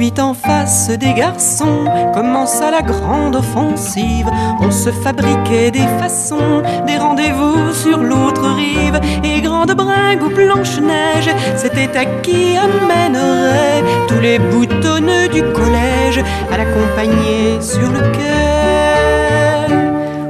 En 0.00 0.32
face 0.32 0.88
des 0.88 1.12
garçons, 1.12 1.84
commença 2.14 2.70
la 2.70 2.80
grande 2.80 3.36
offensive. 3.36 4.26
On 4.60 4.70
se 4.70 4.90
fabriquait 4.90 5.70
des 5.70 5.86
façons, 6.00 6.62
des 6.86 6.96
rendez-vous 6.96 7.74
sur 7.74 7.98
l'autre 7.98 8.48
rive. 8.56 8.98
Et 9.22 9.42
grande 9.42 9.72
bringue 9.72 10.22
ou 10.22 10.30
blanche-neige, 10.30 11.30
c'était 11.54 11.94
à 11.98 12.06
qui 12.22 12.56
amènerait 12.56 13.84
tous 14.08 14.20
les 14.20 14.38
boutonneux 14.38 15.28
du 15.28 15.42
collège 15.52 16.24
à 16.50 16.56
l'accompagner 16.56 17.60
sur 17.60 17.90
le 17.90 18.00
quai. 18.12 19.74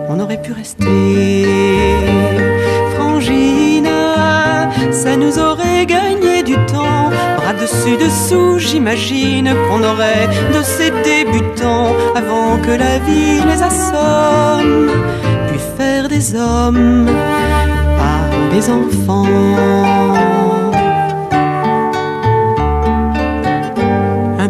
On 0.08 0.18
aurait 0.18 0.42
pu 0.42 0.52
rester 0.52 1.46
frangine, 2.96 3.49
Dessous, 7.80 8.58
j'imagine 8.58 9.52
qu'on 9.68 9.82
aurait 9.82 10.28
de 10.52 10.62
ces 10.62 10.90
débutants 11.02 11.94
avant 12.14 12.58
que 12.58 12.70
la 12.70 12.98
vie 12.98 13.40
les 13.44 13.62
assomme, 13.62 14.90
puis 15.48 15.58
faire 15.76 16.08
des 16.08 16.34
hommes, 16.34 17.06
pas 17.06 18.54
des 18.54 18.70
enfants. 18.70 19.26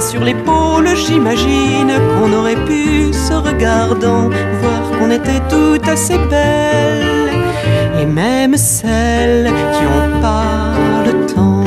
Sur 0.00 0.22
l'épaule, 0.22 0.88
j'imagine 0.94 1.90
qu'on 2.14 2.32
aurait 2.32 2.64
pu, 2.66 3.12
se 3.12 3.32
regardant, 3.32 4.28
voir 4.60 4.82
qu'on 4.98 5.10
était 5.10 5.40
toutes 5.48 5.88
assez 5.88 6.18
belles. 6.18 7.30
Et 7.98 8.04
même 8.04 8.56
celles 8.56 9.46
qui 9.46 9.84
ont 9.86 10.20
pas 10.20 10.74
le 11.06 11.26
temps. 11.26 11.64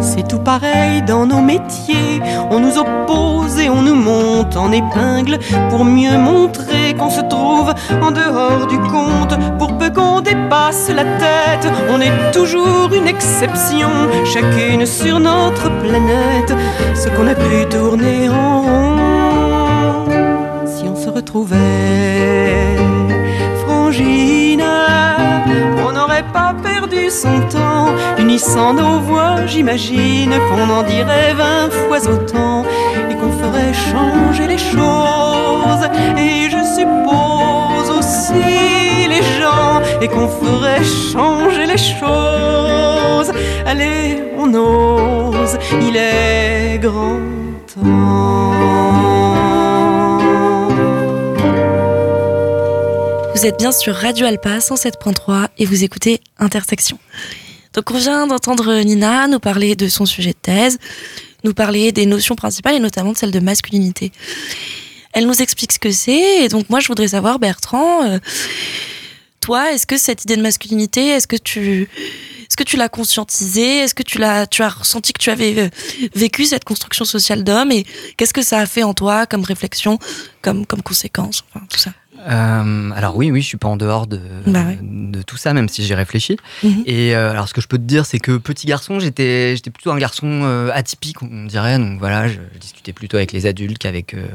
C'est 0.00 0.28
tout 0.28 0.40
pareil 0.40 1.02
dans 1.02 1.26
nos 1.26 1.40
métiers. 1.40 2.20
On 2.50 2.60
nous 2.60 2.76
oppose 2.78 3.58
et 3.58 3.70
on 3.70 3.82
nous 3.82 3.94
monte 3.94 4.56
en 4.56 4.70
épingle 4.72 5.38
pour 5.70 5.84
mieux 5.84 6.18
montrer 6.18 6.81
qu'on 6.94 7.10
se 7.10 7.20
trouve 7.20 7.72
en 8.00 8.10
dehors 8.10 8.66
du 8.66 8.78
compte. 8.78 9.34
Pour 9.58 9.76
peu 9.78 9.90
qu'on 9.90 10.20
dépasse 10.20 10.90
la 10.94 11.04
tête, 11.04 11.66
on 11.90 12.00
est 12.00 12.32
toujours 12.32 12.90
une 12.94 13.08
exception, 13.08 13.90
chacune 14.24 14.86
sur 14.86 15.20
notre 15.20 15.70
planète. 15.82 16.54
Ce 16.94 17.08
qu'on 17.08 17.26
a 17.26 17.34
pu 17.34 17.66
tourner 17.70 18.28
en 18.28 18.60
rond, 18.62 20.06
si 20.66 20.84
on 20.88 20.96
se 20.96 21.08
retrouvait 21.08 22.76
frangine, 23.64 24.64
on 25.86 25.92
n'aurait 25.92 26.24
pas 26.32 26.54
perdu 26.62 27.10
son 27.10 27.40
temps, 27.48 27.88
unissant 28.18 28.74
nos 28.74 28.98
voix, 29.00 29.46
j'imagine 29.46 30.32
qu'on 30.48 30.70
en 30.72 30.82
dirait 30.82 31.34
vingt 31.34 31.70
fois 31.70 31.98
autant 32.08 32.61
changer 33.92 34.46
les 34.46 34.58
choses. 34.58 35.84
Et 36.24 36.50
je 36.54 36.62
suppose 36.78 37.88
aussi 37.98 39.08
les 39.14 39.22
gens 39.38 39.80
et 40.00 40.08
qu'on 40.08 40.28
ferait 40.28 40.84
changer 41.12 41.66
les 41.66 41.82
choses. 41.98 43.30
Allez, 43.66 44.22
on 44.38 44.52
ose, 44.54 45.56
il 45.80 45.96
est 45.96 46.78
grand 46.78 47.20
temps. 47.72 48.22
Vous 53.34 53.46
êtes 53.46 53.58
bien 53.58 53.72
sur 53.72 53.94
Radio 53.94 54.26
Alpa 54.26 54.58
107.3 54.58 55.48
et 55.58 55.64
vous 55.64 55.82
écoutez 55.84 56.20
Intersection. 56.38 56.98
Donc 57.74 57.90
on 57.90 57.94
vient 57.94 58.26
d'entendre 58.26 58.82
Nina 58.82 59.26
nous 59.26 59.40
parler 59.40 59.74
de 59.74 59.88
son 59.88 60.06
sujet 60.06 60.30
de 60.30 60.36
thèse, 60.40 60.78
nous 61.44 61.54
parler 61.54 61.92
des 61.92 62.06
notions 62.06 62.34
principales 62.34 62.74
et 62.74 62.80
notamment 62.80 63.12
de 63.12 63.18
celle 63.18 63.30
de 63.30 63.40
masculinité. 63.40 64.12
Elle 65.12 65.26
nous 65.26 65.42
explique 65.42 65.72
ce 65.72 65.78
que 65.78 65.90
c'est 65.90 66.44
et 66.44 66.48
donc 66.48 66.70
moi 66.70 66.80
je 66.80 66.88
voudrais 66.88 67.08
savoir 67.08 67.38
Bertrand, 67.38 68.04
euh, 68.04 68.18
toi 69.40 69.72
est-ce 69.72 69.86
que 69.86 69.98
cette 69.98 70.24
idée 70.24 70.36
de 70.36 70.42
masculinité, 70.42 71.08
est-ce 71.08 71.26
que 71.26 71.36
tu 71.36 71.88
est-ce 72.52 72.56
que 72.58 72.64
tu 72.64 72.76
l'as 72.76 72.90
conscientisée? 72.90 73.78
Est-ce 73.78 73.94
que 73.94 74.02
tu 74.02 74.18
l'as, 74.18 74.46
tu 74.46 74.62
as 74.62 74.68
ressenti 74.68 75.14
que 75.14 75.18
tu 75.22 75.30
avais 75.30 75.58
euh, 75.58 75.68
vécu 76.14 76.44
cette 76.44 76.64
construction 76.64 77.06
sociale 77.06 77.44
d'homme? 77.44 77.72
Et 77.72 77.86
qu'est-ce 78.18 78.34
que 78.34 78.42
ça 78.42 78.58
a 78.58 78.66
fait 78.66 78.82
en 78.82 78.92
toi 78.92 79.24
comme 79.24 79.42
réflexion, 79.42 79.98
comme 80.42 80.66
comme 80.66 80.82
conséquence, 80.82 81.44
enfin, 81.48 81.64
tout 81.70 81.78
ça? 81.78 81.92
Euh, 82.28 82.90
alors 82.94 83.16
oui, 83.16 83.30
oui, 83.30 83.40
je 83.42 83.46
suis 83.46 83.56
pas 83.56 83.68
en 83.68 83.76
dehors 83.76 84.06
de, 84.06 84.20
Bah 84.46 84.64
ouais. 84.64 84.78
de 84.80 85.22
tout 85.22 85.36
ça, 85.36 85.52
même 85.52 85.68
si 85.68 85.84
j'y 85.84 85.94
réfléchis. 85.94 86.36
Mhm. 86.62 86.82
Et 86.86 87.14
euh, 87.14 87.30
alors, 87.30 87.48
ce 87.48 87.54
que 87.54 87.60
je 87.60 87.68
peux 87.68 87.78
te 87.78 87.82
dire, 87.82 88.06
c'est 88.06 88.18
que 88.18 88.36
petit 88.36 88.66
garçon, 88.66 89.00
j'étais, 89.00 89.56
j'étais 89.56 89.70
plutôt 89.70 89.90
un 89.90 89.98
garçon 89.98 90.42
euh, 90.44 90.70
atypique, 90.72 91.22
on 91.22 91.44
dirait. 91.46 91.78
Donc 91.78 91.98
voilà, 91.98 92.28
je, 92.28 92.38
discutais 92.60 92.92
plutôt 92.92 93.16
avec 93.16 93.32
les 93.32 93.46
adultes 93.46 93.78
qu'avec, 93.78 94.14
euh, 94.14 94.26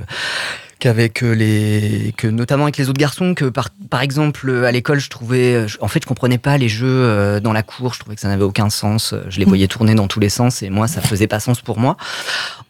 qu'avec 0.79 1.23
euh, 1.23 1.33
les, 1.33 2.13
que 2.17 2.27
notamment 2.27 2.63
avec 2.63 2.77
les 2.77 2.89
autres 2.89 2.99
garçons. 2.99 3.33
Que 3.33 3.45
par, 3.45 3.69
par 3.89 4.01
exemple, 4.01 4.49
euh, 4.49 4.63
à 4.65 4.71
l'école, 4.71 4.99
je 4.99 5.09
trouvais, 5.09 5.53
euh, 5.55 5.67
je- 5.67 5.77
en 5.81 5.87
fait, 5.87 6.01
je 6.03 6.07
comprenais 6.07 6.37
pas 6.37 6.57
les 6.57 6.69
jeux 6.69 7.39
dans 7.41 7.53
la 7.53 7.63
cour. 7.63 7.93
Je 7.93 7.99
trouvais 7.99 8.15
que 8.15 8.21
ça 8.21 8.27
n'avait 8.27 8.43
aucun 8.43 8.69
sens. 8.69 9.13
Je 9.29 9.39
les 9.39 9.45
Mhm. 9.45 9.49
voyais 9.49 9.67
tourner 9.67 9.95
dans 9.95 10.07
tous 10.07 10.19
les 10.19 10.29
sens, 10.29 10.61
et 10.63 10.69
moi, 10.69 10.87
ça 10.87 11.01
faisait 11.01 11.27
pas 11.27 11.39
sens 11.39 11.61
pour 11.61 11.79
moi. 11.79 11.97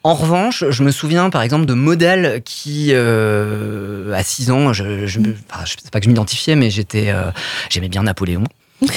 En 0.04 0.14
revanche, 0.14 0.64
je 0.70 0.84
me 0.84 0.92
souviens 0.92 1.30
par 1.30 1.42
exemple 1.42 1.66
de 1.66 1.74
modèles 1.74 2.42
qui, 2.46 2.90
euh, 2.94 4.14
à 4.14 4.24
6 4.24 4.52
ans, 4.52 4.72
je, 4.74 5.06
je, 5.06 5.20
enfin, 5.20 5.66
je 5.66 5.72
sais 5.72 5.90
pas 5.92 6.00
que 6.00 6.06
je 6.06 6.10
m'identifiais, 6.10 6.56
mais 6.56 6.70
j'étais, 6.70 7.10
euh, 7.10 7.32
j'aimais 7.70 7.90
bien 7.90 8.04
Napoléon. 8.04 8.44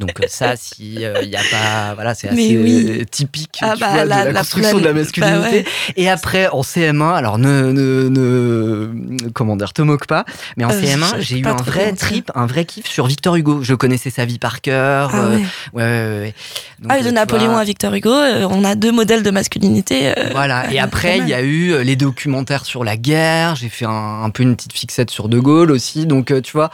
Donc 0.00 0.20
euh, 0.20 0.26
ça, 0.28 0.56
si 0.56 0.94
il 0.96 1.28
n'y 1.28 1.36
a 1.36 1.40
pas, 1.50 1.94
voilà, 1.94 2.14
c'est 2.14 2.28
assez 2.28 2.58
oui. 2.58 3.04
typique 3.10 3.58
Ah 3.62 3.72
tu 3.74 3.80
bah, 3.80 3.88
vois, 3.92 4.04
la- 4.04 4.20
de 4.20 4.24
la, 4.26 4.32
la- 4.32 4.40
construction 4.40 4.78
de 4.78 4.84
la 4.84 4.92
bah 4.92 4.98
masculinité. 5.00 5.56
ouais. 5.58 5.64
Et 5.96 6.08
après, 6.10 6.48
en 6.48 6.60
CM1, 6.62 7.14
alors 7.14 7.38
ne, 7.38 7.72
ne, 7.72 8.08
ne 8.10 9.28
comment 9.30 9.56
dire, 9.56 9.72
te 9.72 9.80
moque 9.82 10.06
pas, 10.06 10.24
mais 10.56 10.64
en 10.64 10.70
Euh, 10.70 10.80
CM1, 10.80 11.16
je- 11.16 11.22
j'ai 11.22 11.38
eu 11.38 11.46
un 11.46 11.54
vrai 11.56 11.92
trip, 11.94 12.30
un 12.34 12.46
vrai 12.46 12.64
kiff 12.66 12.86
sur 12.86 13.06
Victor 13.06 13.36
Hugo. 13.36 13.60
Je 13.62 13.74
connaissais 13.74 14.10
sa 14.10 14.24
vie 14.26 14.38
par 14.38 14.60
cœur. 14.60 15.10
Ah 15.14 15.18
euh, 15.18 15.36
ouais. 15.36 15.42
ouais, 15.72 15.82
ouais, 15.82 16.18
ouais. 16.20 16.34
Donc, 16.80 16.92
Ah, 16.92 16.96
euh, 17.00 17.02
de 17.02 17.10
Napoléon 17.10 17.50
vois, 17.52 17.60
à 17.60 17.64
Victor 17.64 17.94
Hugo, 17.94 18.12
euh, 18.12 18.46
on 18.50 18.64
a 18.64 18.74
deux 18.74 18.92
modèles 18.92 19.22
de 19.22 19.30
masculinité. 19.30 20.08
euh, 20.08 20.28
Voilà. 20.32 20.70
Et 20.72 20.78
euh, 20.78 20.84
après, 20.84 21.18
il 21.18 21.28
y 21.28 21.32
a 21.34 21.40
eu 21.40 21.72
euh, 21.72 21.82
les 21.82 21.96
documentaires 21.96 22.66
sur 22.66 22.84
la 22.84 22.98
guerre. 22.98 23.56
J'ai 23.56 23.70
fait 23.70 23.86
un, 23.86 24.22
un 24.24 24.30
peu 24.30 24.42
une 24.42 24.54
petite 24.56 24.74
fixette 24.74 25.10
sur 25.10 25.28
De 25.30 25.38
Gaulle 25.38 25.70
aussi. 25.70 26.04
Donc, 26.06 26.30
euh, 26.30 26.42
tu 26.42 26.52
vois, 26.52 26.70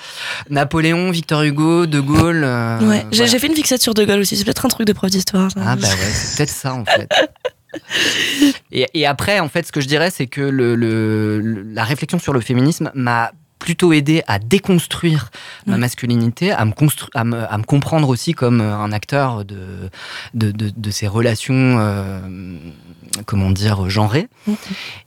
Napoléon, 0.51 1.11
Victor 1.13 1.43
Hugo, 1.43 1.87
De 1.87 2.01
Gaulle. 2.01 2.32
Euh, 2.45 2.81
Ouais, 2.81 3.05
j'ai 3.11 3.19
voilà. 3.19 3.33
j'ai 3.33 3.39
fait 3.39 3.47
une 3.49 3.55
fixette 3.55 3.83
sur 3.83 3.95
De 3.95 4.05
Gaulle 4.05 4.21
aussi, 4.21 4.37
c'est 4.37 4.45
peut-être 4.45 4.65
un 4.67 4.69
truc 4.71 4.87
de 4.87 4.93
prof 4.93 5.11
d'histoire. 5.11 5.51
Ah 5.57 5.77
bah 5.77 5.87
ouais, 5.89 6.11
c'est 6.13 6.37
peut-être 6.39 6.51
ça 6.51 6.75
en 6.75 6.85
fait. 6.85 7.09
Et, 8.71 8.87
et 8.95 9.07
après, 9.07 9.41
en 9.41 9.49
fait, 9.49 9.67
ce 9.67 9.73
que 9.73 9.81
je 9.81 9.89
dirais, 9.89 10.11
c'est 10.11 10.27
que 10.27 10.41
le, 10.43 10.75
le- 10.75 11.41
le- 11.41 11.63
la 11.63 11.85
réflexion 11.85 12.19
sur 12.19 12.33
le 12.33 12.41
féminisme 12.41 12.91
m'a 12.95 13.33
plutôt 13.59 13.93
aidé 13.93 14.23
à 14.27 14.39
déconstruire 14.39 15.31
ma 15.67 15.77
masculinité, 15.79 16.51
à 16.53 16.65
me, 16.65 16.73
constru- 16.73 17.09
à, 17.15 17.23
me, 17.25 17.45
à 17.51 17.57
me 17.59 17.63
comprendre 17.63 18.09
aussi 18.09 18.33
comme 18.35 18.61
euh, 18.61 18.75
un 18.77 18.91
acteur 18.93 19.45
de, 19.45 19.89
de, 20.35 20.51
de, 20.51 20.71
de 20.77 20.91
ces 20.91 21.07
relations, 21.07 21.77
euh, 21.79 22.21
comment 23.25 23.51
dire, 23.51 23.89
genrées, 23.89 24.29
Mhm. 24.47 24.57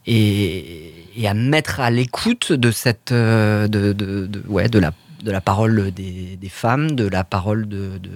et, 0.08 0.94
et 1.18 1.28
à 1.28 1.34
me 1.34 1.50
mettre 1.50 1.80
à 1.82 1.90
l'écoute 1.92 2.52
de 2.54 2.72
cette, 2.72 3.12
de- 3.12 4.44
ouais, 4.48 4.70
de 4.70 4.80
la 4.80 4.92
de 5.26 5.32
la 5.32 5.42
parole 5.42 5.92
des, 5.92 6.38
des 6.40 6.50
femmes, 6.50 6.92
de 6.92 7.08
la 7.08 7.24
parole 7.24 7.68
de, 7.68 7.98
de, 7.98 8.12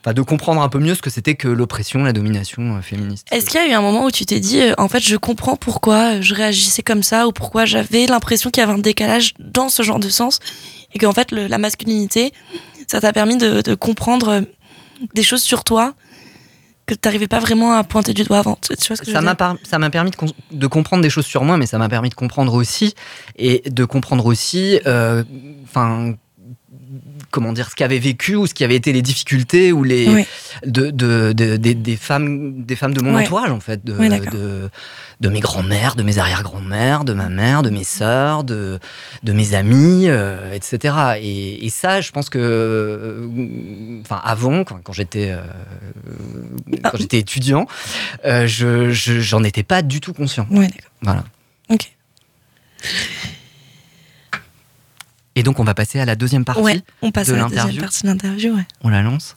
enfin, 0.00 0.14
de 0.14 0.22
comprendre 0.22 0.62
un 0.62 0.68
peu 0.68 0.78
mieux 0.78 0.94
ce 0.94 1.02
que 1.02 1.10
c'était 1.10 1.34
que 1.34 1.46
l'oppression, 1.48 2.02
la 2.02 2.12
domination 2.12 2.76
euh, 2.76 2.80
féministe. 2.80 3.28
Est-ce 3.30 3.46
qu'il 3.46 3.60
y 3.60 3.62
a 3.64 3.68
eu 3.68 3.72
un 3.74 3.82
moment 3.82 4.06
où 4.06 4.10
tu 4.10 4.24
t'es 4.26 4.40
dit, 4.40 4.60
euh, 4.60 4.74
en 4.78 4.88
fait, 4.88 5.00
je 5.00 5.16
comprends 5.16 5.56
pourquoi 5.56 6.20
je 6.20 6.34
réagissais 6.34 6.82
comme 6.82 7.02
ça, 7.02 7.28
ou 7.28 7.32
pourquoi 7.32 7.66
j'avais 7.66 8.06
l'impression 8.06 8.50
qu'il 8.50 8.62
y 8.62 8.64
avait 8.64 8.72
un 8.72 8.78
décalage 8.78 9.34
dans 9.38 9.68
ce 9.68 9.82
genre 9.82 10.00
de 10.00 10.08
sens, 10.08 10.40
et 10.94 10.98
qu'en 10.98 11.12
fait, 11.12 11.30
le- 11.30 11.46
la 11.46 11.58
masculinité, 11.58 12.32
ça 12.88 13.00
t'a 13.00 13.12
permis 13.12 13.36
de, 13.36 13.60
de 13.60 13.74
comprendre 13.74 14.28
euh, 14.30 14.40
des 15.14 15.22
choses 15.22 15.42
sur 15.42 15.62
toi 15.62 15.94
que 16.86 16.94
tu 16.94 17.00
n'arrivais 17.04 17.28
pas 17.28 17.38
vraiment 17.38 17.74
à 17.74 17.84
pointer 17.84 18.14
du 18.14 18.24
doigt 18.24 18.38
avant? 18.38 18.58
Tu 18.60 18.74
vois 18.88 18.96
ce 18.96 19.02
que 19.02 19.12
ça 19.12 19.20
m'a 19.20 19.36
par- 19.36 19.56
permis 19.92 20.10
de, 20.50 20.66
comprendre 20.66 21.02
des 21.04 21.10
choses 21.10 21.24
sur 21.26 21.44
moi, 21.44 21.56
mais 21.56 21.66
ça 21.66 21.78
m'a 21.78 21.88
permis 21.88 22.08
de 22.08 22.16
comprendre 22.16 22.52
aussi 22.54 22.94
et 23.36 23.62
de 23.70 23.84
comprendre 23.84 24.26
aussi, 24.26 24.80
euh, 24.86 25.22
enfin. 25.62 26.14
Comment 27.30 27.52
dire 27.52 27.70
ce 27.70 27.74
qu'avaient 27.76 27.98
vécu 27.98 28.34
ou 28.36 28.46
ce 28.46 28.54
qui 28.54 28.64
avait 28.64 28.76
été 28.76 28.92
les 28.92 29.02
difficultés 29.02 29.72
ou 29.72 29.84
les 29.84 30.08
Oui. 30.08 30.26
de, 30.66 30.90
de- 30.90 31.32
de- 31.32 31.56
des, 31.56 31.74
des 31.74 31.96
femmes 31.96 32.62
des 32.64 32.76
femmes 32.76 32.92
de 32.94 33.02
mon 33.02 33.14
Ouais. 33.14 33.22
entourage 33.22 33.50
en 33.50 33.60
fait 33.60 33.84
de, 33.84 33.92
Ouais, 33.94 34.08
de, 34.08 35.28
mes 35.28 35.40
grands-mères 35.40 35.94
de 35.96 36.02
mes 36.02 36.18
arrière-grands-mères 36.18 37.04
de 37.04 37.12
ma 37.12 37.28
mère 37.28 37.62
de 37.62 37.70
mes 37.70 37.84
sœurs 37.84 38.42
de, 38.44 38.78
de 39.22 39.32
mes 39.32 39.54
amis 39.54 40.06
euh, 40.08 40.52
etc 40.52 41.18
et, 41.20 41.64
et 41.64 41.70
ça 41.70 42.00
je 42.00 42.10
pense 42.10 42.28
que 42.30 42.38
euh, 42.38 43.28
enfin 44.02 44.20
avant 44.24 44.64
quand, 44.64 44.80
quand 44.82 44.92
j'étais 44.92 45.30
euh, 45.30 45.40
Ah. 46.82 46.90
quand 46.90 46.98
j'étais 46.98 47.18
étudiant 47.18 47.66
je 48.24 48.90
je- 48.90 49.20
j'en 49.20 49.44
étais 49.44 49.62
pas 49.62 49.82
du 49.82 50.00
tout 50.00 50.12
conscient 50.14 50.46
Ouais, 50.50 50.66
d'accord. 50.68 50.90
voilà 51.02 51.24
Ok. 51.68 51.92
Et 55.36 55.42
donc 55.42 55.58
on 55.60 55.64
va 55.64 55.74
passer 55.74 56.00
à 56.00 56.04
la 56.04 56.16
deuxième 56.16 56.44
partie 56.44 56.60
Ouais, 56.62 56.80
on 57.02 57.10
passe 57.10 57.28
de 57.28 57.34
à 57.34 57.36
la 57.36 57.42
deuxième 57.44 57.58
l'interview. 57.58 57.80
partie 57.82 58.02
de 58.02 58.08
l'interview. 58.08 58.54
Ouais. 58.56 58.66
on 58.82 58.88
la 58.88 59.02
lance 59.02 59.36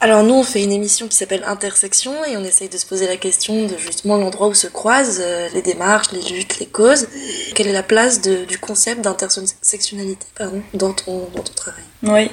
Alors 0.00 0.22
nous, 0.22 0.32
on 0.34 0.44
fait 0.44 0.62
une 0.64 0.72
émission 0.72 1.08
qui 1.08 1.16
s'appelle 1.16 1.42
Intersection 1.46 2.24
et 2.24 2.36
on 2.38 2.44
essaye 2.44 2.68
de 2.70 2.76
se 2.78 2.86
poser 2.86 3.06
la 3.06 3.16
question 3.18 3.66
de 3.66 3.76
justement 3.76 4.16
l'endroit 4.16 4.48
où 4.48 4.54
se 4.54 4.66
croisent 4.66 5.20
euh, 5.22 5.48
les 5.52 5.60
démarches, 5.60 6.10
les 6.12 6.22
luttes, 6.22 6.58
les 6.58 6.66
causes. 6.66 7.06
Quelle 7.54 7.66
est 7.66 7.72
la 7.72 7.82
place 7.82 8.22
de- 8.22 8.44
du 8.46 8.58
concept 8.58 9.02
d'intersectionnalité 9.02 10.26
pardon, 10.36 10.62
dans 10.72 10.92
ton, 10.94 11.28
dans 11.34 11.42
ton 11.42 11.52
travail? 11.52 11.82
Oui. 12.04 12.30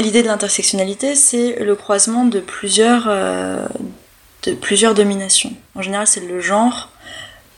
L'idée 0.00 0.22
de 0.22 0.28
l'intersectionnalité, 0.28 1.14
c'est 1.14 1.56
le 1.60 1.76
croisement 1.76 2.24
de 2.24 2.40
plusieurs, 2.40 3.04
euh, 3.08 3.66
de 4.44 4.52
plusieurs 4.54 4.94
dominations. 4.94 5.52
En 5.74 5.82
général, 5.82 6.06
c'est 6.06 6.20
le 6.26 6.40
genre, 6.40 6.88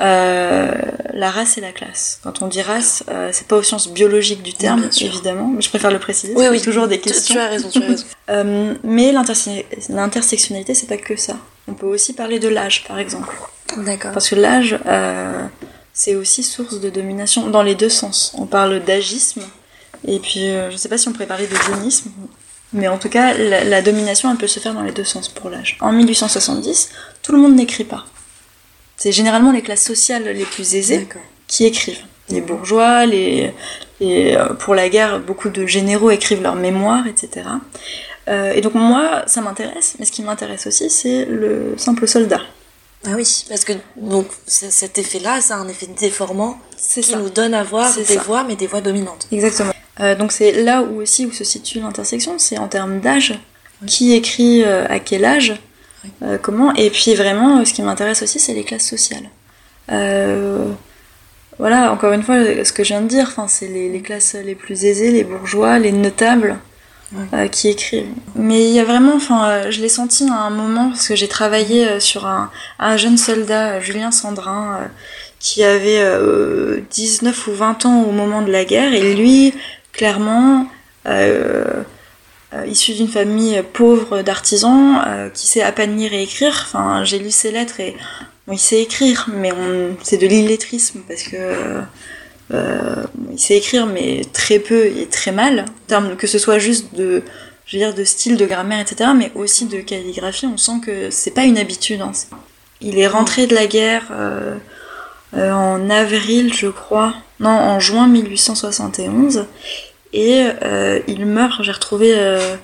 euh, 0.01 0.71
la 1.15 1.31
race 1.31 1.57
et 1.59 1.61
la 1.61 1.73
classe. 1.73 2.21
Quand 2.23 2.43
on 2.43 2.49
dit 2.49 2.61
race, 2.63 3.03
euh, 3.09 3.31
c'est 3.33 3.47
pas 3.49 3.57
au 3.57 3.63
sens 3.63 3.89
biologique 3.91 4.43
du 4.43 4.53
terme, 4.53 4.89
évidemment, 5.01 5.49
mais 5.49 5.63
je 5.63 5.69
préfère 5.69 5.91
le 5.91 5.99
préciser. 5.99 6.35
Oui, 6.37 6.47
oui. 6.51 6.61
toujours 6.61 6.87
des 6.89 7.01
questions. 7.01 7.35
Tu 7.35 7.41
as 7.41 7.49
raison, 7.49 7.69
tu 7.71 7.83
as 7.83 7.87
raison. 7.87 8.05
Euh, 8.29 8.75
mais 8.83 9.13
l'interse- 9.13 9.49
l'intersectionnalité, 9.89 10.75
c'est 10.75 10.89
pas 10.89 10.97
que 10.97 11.15
ça. 11.15 11.37
On 11.69 11.75
peut 11.75 11.87
aussi 11.87 12.13
parler 12.13 12.41
de 12.41 12.49
l'âge, 12.49 12.83
par 12.89 12.99
exemple. 12.99 13.33
D'accord. 13.79 14.11
Parce 14.11 14.29
que 14.29 14.35
l'âge, 14.35 14.77
euh, 14.87 15.45
c'est 15.93 16.17
aussi 16.17 16.43
source 16.43 16.81
de 16.81 16.91
domination 16.91 17.47
dans 17.49 17.63
les 17.63 17.77
deux 17.77 17.89
sens. 17.89 18.33
On 18.37 18.47
parle 18.47 18.81
d'agisme, 18.85 19.43
et 20.09 20.19
puis 20.19 20.49
je 20.71 20.77
sais 20.77 20.89
pas 20.89 20.99
si 20.99 21.07
on 21.07 21.13
pourrait 21.13 21.27
parler 21.27 21.47
de 21.47 21.55
jeunisme, 21.55 22.11
mais 22.73 22.89
en 22.89 22.99
tout 22.99 23.09
cas, 23.09 23.33
la, 23.35 23.63
la 23.63 23.81
domination, 23.81 24.29
elle 24.31 24.39
peut 24.39 24.49
se 24.49 24.59
faire 24.59 24.75
dans 24.75 24.83
les 24.83 24.91
deux 24.93 25.05
sens 25.05 25.29
pour 25.29 25.49
l'âge. 25.49 25.79
En 25.81 25.93
1870, 25.93 26.89
tout 27.23 27.31
le 27.31 27.39
monde 27.39 27.55
n'écrit 27.55 27.85
pas. 27.85 28.05
C'est 28.97 29.13
généralement 29.13 29.53
les 29.53 29.63
classes 29.63 29.85
sociales 29.85 30.25
les 30.25 30.45
plus 30.45 30.75
aisées 30.75 31.07
qui 31.47 31.65
écrivent. 31.65 32.05
Les 32.29 32.41
bourgeois, 32.41 33.07
les, 33.07 33.53
les, 34.01 34.35
euh, 34.35 34.47
pour 34.55 34.75
la 34.75 34.89
guerre, 34.89 35.21
beaucoup 35.21 35.49
de 35.49 35.65
généraux 35.67 36.11
écrivent 36.11 36.43
leurs 36.43 36.57
mémoires, 36.57 37.07
etc. 37.07 37.47
Euh, 38.29 38.53
et 38.53 38.61
donc 38.61 38.75
moi, 38.75 39.23
ça 39.27 39.41
m'intéresse, 39.41 39.95
mais 39.99 40.05
ce 40.07 40.11
qui 40.13 40.23
m'intéresse 40.23 40.67
aussi, 40.67 40.91
c'est 40.91 41.25
le 41.27 41.75
simple 41.77 42.09
soldat. 42.09 42.41
Ah 43.07 43.13
oui, 43.15 43.45
parce 43.49 43.65
que 43.65 43.75
donc 43.97 44.27
cet 44.47 44.99
effet-là, 44.99 45.41
c'est 45.41 45.53
un 45.53 45.69
effet 45.69 45.87
déformant 46.01 46.59
C'est 46.77 47.03
qui 47.03 47.11
ça. 47.11 47.19
nous 47.19 47.31
donne 47.31 47.55
à 47.55 47.63
voir 47.63 47.95
des 47.95 48.03
ça. 48.05 48.21
voix, 48.23 48.43
mais 48.43 48.57
des 48.57 48.67
voix 48.67 48.81
dominantes. 48.81 49.29
Exactement. 49.31 49.73
Euh, 50.01 50.17
donc 50.17 50.33
c'est 50.33 50.51
là 50.65 50.83
où 50.83 51.01
aussi 51.03 51.25
où 51.27 51.33
se 51.33 51.45
situe 51.45 51.79
l'intersection, 51.79 52.35
c'est 52.39 52.59
en 52.59 52.67
termes 52.69 52.99
d'âge. 53.01 53.39
Qui 53.87 54.15
écrit 54.15 54.65
euh, 54.65 54.87
à 54.89 54.99
quel 55.01 55.25
âge 55.27 55.55
euh, 56.23 56.39
Comment 56.41 56.75
Et 56.75 56.91
puis 56.91 57.15
vraiment, 57.15 57.65
ce 57.65 57.73
qui 57.73 57.83
m'intéresse 57.83 58.23
aussi, 58.23 58.39
c'est 58.39 58.55
les 58.55 58.65
classes 58.65 58.89
sociales. 58.89 59.29
Euh, 59.91 60.67
voilà, 61.59 61.93
encore 61.93 62.13
une 62.13 62.23
fois, 62.23 62.37
ce 62.65 62.73
que 62.73 62.85
je 62.85 62.89
viens 62.89 63.03
de 63.03 63.09
dire, 63.09 63.35
c'est 63.49 63.69
les, 63.69 63.89
les 63.89 64.01
classes 64.01 64.35
les 64.35 64.55
plus 64.55 64.85
aisées, 64.85 65.11
les 65.11 65.25
bourgeois, 65.25 65.79
les 65.79 65.93
notables. 65.93 66.59
euh, 67.33 67.47
qui 67.47 67.69
écrivent. 67.69 68.09
Mais 68.35 68.69
il 68.69 68.75
y 68.75 68.81
a 68.81 68.85
vraiment, 68.85 69.15
enfin, 69.15 69.71
je 69.71 69.81
l'ai 69.81 69.89
senti 69.89 70.29
à 70.29 70.41
un 70.41 70.51
moment 70.51 70.89
parce 70.89 71.07
que 71.07 71.15
j'ai 71.15 71.29
travaillé 71.29 72.01
sur 72.01 72.27
un, 72.27 72.51
un 72.81 72.97
jeune 72.97 73.17
soldat, 73.17 73.79
Julien 73.79 74.11
Sandrin, 74.11 74.91
qui 75.39 75.63
avait 75.63 76.01
euh, 76.01 76.81
19 76.91 77.47
ou 77.47 77.53
20 77.53 77.87
ans 77.87 78.03
au 78.03 78.13
moment 78.13 78.43
de 78.43 78.51
la 78.51 78.65
guerre, 78.65 78.93
et 78.95 79.15
lui, 79.15 79.55
clairement, 79.93 80.67
euh, 81.07 81.83
issu 82.67 82.95
d'une 82.95 83.09
famille 83.09 83.63
pauvre 83.73 84.23
d'artisans, 84.23 85.03
euh, 85.07 85.29
qui 85.31 85.47
sait 85.47 85.63
à 85.63 85.73
peine 85.73 85.97
lire 85.97 86.13
et 86.13 86.23
écrire. 86.23 86.65
Enfin, 86.67 87.05
j'ai 87.05 87.19
lu 87.19 87.31
ses 87.31 87.51
lettres 87.51 87.81
et 87.81 87.97
il 88.51 88.59
sait 88.59 88.83
écrire, 88.83 89.27
mais 89.33 89.53
on, 89.53 89.97
c'est 90.03 90.17
de 90.19 90.27
l'illettrisme 90.27 91.01
parce 91.09 91.25
que 91.25 91.37
euh, 92.55 93.05
sait 93.37 93.57
écrire, 93.57 93.87
mais 93.87 94.23
très 94.33 94.59
peu 94.59 94.87
et 94.87 95.07
très 95.07 95.33
mal. 95.33 95.65
Que 96.19 96.27
ce 96.27 96.39
soit 96.39 96.59
juste 96.59 96.95
de, 96.95 97.23
je 97.67 97.77
veux 97.77 97.85
dire, 97.85 97.95
de 97.95 98.05
style, 98.05 98.37
de 98.37 98.47
grammaire, 98.47 98.81
etc., 98.81 99.11
mais 99.17 99.33
aussi 99.35 99.67
de 99.67 99.81
calligraphie. 99.81 100.47
On 100.47 100.57
sent 100.57 100.81
que 100.85 101.11
c'est 101.11 101.33
pas 101.33 101.45
une 101.45 101.59
habitude. 101.59 102.01
hein. 102.01 102.13
Il 102.81 102.99
est 102.99 103.09
rentré 103.09 103.47
de 103.47 103.55
la 103.55 103.67
guerre. 103.67 104.09
euh, 104.13 104.57
euh, 105.35 105.53
en 105.53 105.91
avril, 105.91 106.55
je 106.55 106.69
crois, 106.69 107.15
non, 107.41 107.51
en 107.51 107.81
juin 107.81 108.07
1871, 108.07 109.47
et 110.13 110.47
euh, 110.63 111.01
il 111.07 111.27
meurt. 111.27 111.63
J'ai 111.63 111.73
retrouvé 111.73 112.15
euh, 112.17 112.57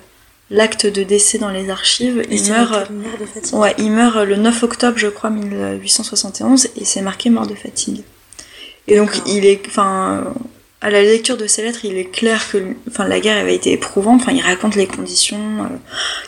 l'acte 0.49 0.85
de 0.85 1.03
décès 1.03 1.37
dans 1.37 1.49
les 1.49 1.69
archives. 1.69 2.19
Et 2.29 2.35
Il 2.35 2.49
meurt, 2.49 2.91
de 2.91 3.25
fatigue. 3.25 3.55
ouais, 3.55 3.75
il 3.77 3.91
meurt 3.91 4.17
le 4.25 4.35
9 4.35 4.63
octobre, 4.63 4.97
je 4.97 5.07
crois, 5.07 5.29
1871, 5.29 6.69
et 6.77 6.85
c'est 6.85 7.01
marqué 7.01 7.29
mort 7.29 7.47
de 7.47 7.55
fatigue. 7.55 8.03
Et 8.87 8.97
donc, 8.97 9.21
il 9.27 9.45
est, 9.45 9.61
enfin, 9.67 10.33
à 10.83 10.89
la 10.89 11.01
lecture 11.01 11.37
de 11.37 11.47
ces 11.47 11.63
lettres, 11.63 11.85
il 11.85 11.97
est 11.97 12.11
clair 12.11 12.39
que, 12.51 12.57
enfin, 12.89 13.07
la 13.07 13.19
guerre 13.21 13.37
avait 13.37 13.55
été 13.55 13.71
éprouvante. 13.71 14.21
Enfin, 14.21 14.33
il 14.33 14.41
raconte 14.41 14.75
les 14.75 14.85
conditions, 14.85 15.37
euh, 15.61 15.77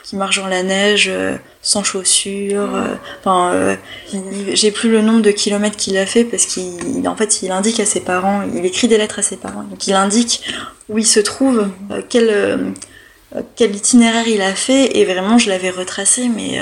qu'il 0.04 0.18
marche 0.18 0.38
dans 0.40 0.48
la 0.48 0.64
neige, 0.64 1.08
euh, 1.10 1.36
sans 1.62 1.84
chaussures. 1.84 2.74
euh, 2.74 2.96
Enfin, 3.20 3.52
euh, 3.54 3.76
j'ai 4.54 4.72
plus 4.72 4.90
le 4.90 5.02
nombre 5.02 5.22
de 5.22 5.32
kilomètres 5.32 5.76
qu'il 5.76 5.98
a 5.98 6.06
fait 6.06 6.24
parce 6.24 6.46
qu'il, 6.46 7.06
en 7.08 7.16
fait, 7.18 7.42
il 7.44 7.52
indique 7.52 7.80
à 7.82 7.86
ses 7.86 8.00
parents, 8.00 8.44
il 8.56 8.66
écrit 8.66 8.88
des 8.88 8.98
lettres 8.98 9.20
à 9.20 9.24
ses 9.24 9.38
parents. 9.38 9.64
Donc, 9.64 9.86
il 9.88 9.94
indique 9.94 10.42
où 10.90 10.98
il 10.98 11.06
se 11.06 11.20
trouve, 11.20 11.68
euh, 11.92 12.02
quel, 12.08 12.74
quel 13.58 13.76
itinéraire 13.76 14.28
il 14.28 14.42
a 14.42 14.56
fait. 14.56 14.98
Et 14.98 15.04
vraiment, 15.04 15.38
je 15.38 15.50
l'avais 15.50 15.70
retracé, 15.70 16.30
mais 16.34 16.60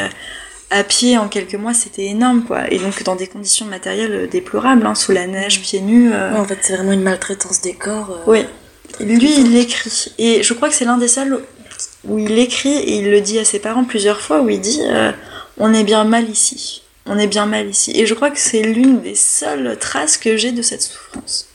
à 0.73 0.83
pied 0.83 1.17
en 1.17 1.27
quelques 1.27 1.55
mois, 1.55 1.73
c'était 1.73 2.05
énorme, 2.05 2.43
quoi. 2.43 2.71
Et 2.71 2.79
donc, 2.79 3.03
dans 3.03 3.15
des 3.15 3.27
conditions 3.27 3.65
matérielles 3.65 4.13
euh, 4.13 4.27
déplorables, 4.27 4.85
hein, 4.85 4.95
sous 4.95 5.11
la 5.11 5.27
neige, 5.27 5.61
pieds 5.61 5.81
nus. 5.81 6.11
euh, 6.11 6.35
en 6.35 6.45
fait, 6.45 6.57
c'est 6.61 6.75
vraiment 6.75 6.91
une 6.91 7.03
maltraitance 7.03 7.61
des 7.61 7.73
corps. 7.73 8.11
euh, 8.11 8.31
oui. 8.31 8.45
Lui, 8.99 9.33
il 9.39 9.53
l'écrit. 9.53 10.13
Et 10.17 10.43
je 10.43 10.53
crois 10.53 10.69
que 10.69 10.75
c'est 10.75 10.85
l'un 10.85 10.97
des 10.97 11.07
seuls 11.07 11.39
où 12.05 12.19
il 12.19 12.37
écrit 12.37 12.73
et 12.75 12.97
il 12.97 13.09
le 13.09 13.21
dit 13.21 13.39
à 13.39 13.45
ses 13.45 13.59
parents 13.59 13.85
plusieurs 13.85 14.19
fois, 14.19 14.41
où 14.41 14.49
il 14.49 14.59
dit 14.61 14.81
euh, 14.83 15.11
On 15.57 15.73
est 15.73 15.83
bien 15.83 16.03
mal 16.03 16.29
ici. 16.29 16.83
On 17.05 17.17
est 17.17 17.27
bien 17.27 17.45
mal 17.45 17.67
ici. 17.69 17.91
Et 17.95 18.05
je 18.05 18.13
crois 18.13 18.29
que 18.29 18.39
c'est 18.39 18.61
l'une 18.61 19.01
des 19.01 19.15
seules 19.15 19.77
traces 19.79 20.17
que 20.17 20.37
j'ai 20.37 20.51
de 20.51 20.61
cette 20.61 20.81
souffrance. 20.81 21.47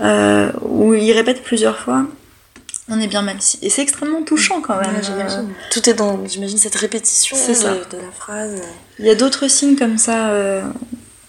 Euh, 0.00 0.50
où 0.62 0.94
il 0.94 1.12
répète 1.12 1.42
plusieurs 1.42 1.78
fois 1.78 2.04
On 2.90 3.00
est 3.00 3.06
bien 3.06 3.22
mal 3.22 3.38
ici. 3.38 3.58
Et 3.62 3.70
c'est 3.70 3.82
extrêmement 3.82 4.22
touchant 4.22 4.60
quand 4.60 4.76
même. 4.80 4.94
Ouais. 4.96 5.54
Tout 5.70 5.88
est 5.88 5.94
dans, 5.94 6.26
j'imagine, 6.26 6.58
cette 6.58 6.74
répétition 6.74 7.36
C'est 7.38 7.52
de, 7.52 7.56
ça. 7.56 7.74
de 7.74 7.96
la 7.96 8.10
phrase. 8.12 8.60
Il 8.98 9.06
y 9.06 9.10
a 9.10 9.14
d'autres 9.14 9.48
signes 9.48 9.76
comme 9.76 9.96
ça 9.96 10.30
euh, 10.30 10.62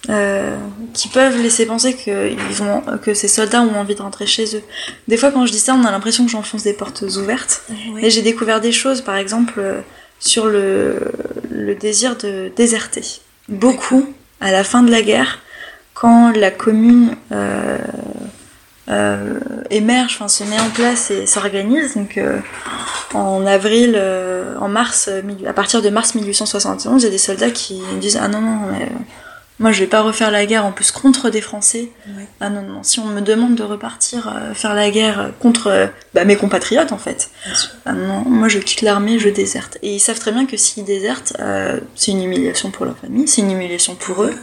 euh, 0.09 0.57
qui 0.93 1.07
peuvent 1.07 1.39
laisser 1.41 1.67
penser 1.67 1.93
que, 1.95 2.31
ils 2.31 2.63
ont, 2.63 2.81
que 2.97 3.13
ces 3.13 3.27
soldats 3.27 3.61
ont 3.61 3.75
envie 3.75 3.93
de 3.95 4.01
rentrer 4.01 4.25
chez 4.25 4.55
eux. 4.55 4.63
Des 5.07 5.17
fois, 5.17 5.31
quand 5.31 5.45
je 5.45 5.51
dis 5.51 5.59
ça, 5.59 5.75
on 5.75 5.85
a 5.85 5.91
l'impression 5.91 6.25
que 6.25 6.31
j'enfonce 6.31 6.63
des 6.63 6.73
portes 6.73 7.03
ouvertes. 7.03 7.63
Et 8.01 8.09
j'ai 8.09 8.23
découvert 8.23 8.59
des 8.59 8.71
choses, 8.71 9.01
par 9.01 9.15
exemple, 9.15 9.53
euh, 9.59 9.81
sur 10.19 10.47
le, 10.47 10.99
le 11.51 11.75
désir 11.75 12.17
de 12.17 12.51
déserter. 12.55 13.03
Beaucoup, 13.49 14.11
à 14.39 14.51
la 14.51 14.63
fin 14.63 14.81
de 14.81 14.89
la 14.89 15.03
guerre, 15.03 15.39
quand 15.93 16.31
la 16.31 16.49
commune 16.49 17.15
euh, 18.89 19.39
émerge, 19.69 20.15
enfin 20.15 20.27
se 20.27 20.43
met 20.43 20.59
en 20.59 20.69
place 20.69 21.11
et 21.11 21.27
s'organise, 21.27 21.95
donc 21.95 22.17
euh, 22.17 22.39
en 23.13 23.45
avril, 23.45 23.93
euh, 23.95 24.55
en 24.59 24.69
mars, 24.69 25.09
à 25.47 25.53
partir 25.53 25.81
de 25.81 25.89
mars 25.89 26.15
1871, 26.15 27.01
il 27.01 27.05
y 27.05 27.07
a 27.07 27.11
des 27.11 27.17
soldats 27.19 27.51
qui 27.51 27.79
disent 27.99 28.19
Ah 28.21 28.27
non, 28.27 28.41
non, 28.41 28.57
mais, 28.71 28.89
moi 29.59 29.71
je 29.71 29.81
vais 29.81 29.87
pas 29.87 30.01
refaire 30.01 30.31
la 30.31 30.47
guerre 30.47 30.65
en 30.65 30.71
plus 30.71 30.91
contre 30.91 31.29
des 31.29 31.41
Français. 31.41 31.91
Ouais. 32.07 32.27
Ah 32.39 32.49
non, 32.49 32.63
non, 32.63 32.81
si 32.81 32.99
on 32.99 33.05
me 33.05 33.21
demande 33.21 33.53
de 33.53 33.61
repartir 33.61 34.35
faire 34.55 34.73
la 34.73 34.89
guerre 34.89 35.29
contre 35.39 35.89
bah, 36.15 36.25
mes 36.25 36.35
compatriotes 36.35 36.91
en 36.91 36.97
fait, 36.97 37.29
ah 37.85 37.93
non, 37.93 38.23
moi 38.25 38.47
je 38.47 38.57
quitte 38.57 38.81
l'armée, 38.81 39.19
je 39.19 39.29
déserte. 39.29 39.77
Et 39.83 39.93
ils 39.93 39.99
savent 39.99 40.19
très 40.19 40.31
bien 40.31 40.47
que 40.47 40.57
s'ils 40.57 40.85
désertent, 40.85 41.37
c'est 41.95 42.11
une 42.11 42.23
humiliation 42.23 42.71
pour 42.71 42.85
leur 42.85 42.97
famille, 42.97 43.27
c'est 43.27 43.41
une 43.41 43.51
humiliation 43.51 43.93
pour 43.93 44.23
eux. 44.23 44.33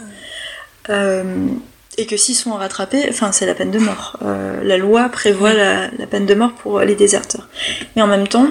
Et 1.99 2.05
que 2.05 2.17
s'ils 2.17 2.35
sont 2.35 2.53
rattrapés, 2.53 3.05
enfin 3.09 3.31
c'est 3.31 3.45
la 3.45 3.53
peine 3.55 3.71
de 3.71 3.79
mort. 3.79 4.17
Euh, 4.23 4.63
la 4.63 4.77
loi 4.77 5.09
prévoit 5.09 5.53
la, 5.53 5.89
la 5.97 6.07
peine 6.07 6.25
de 6.25 6.33
mort 6.33 6.53
pour 6.53 6.79
les 6.79 6.95
déserteurs. 6.95 7.47
Mais 7.95 8.01
en 8.01 8.07
même 8.07 8.27
temps, 8.27 8.47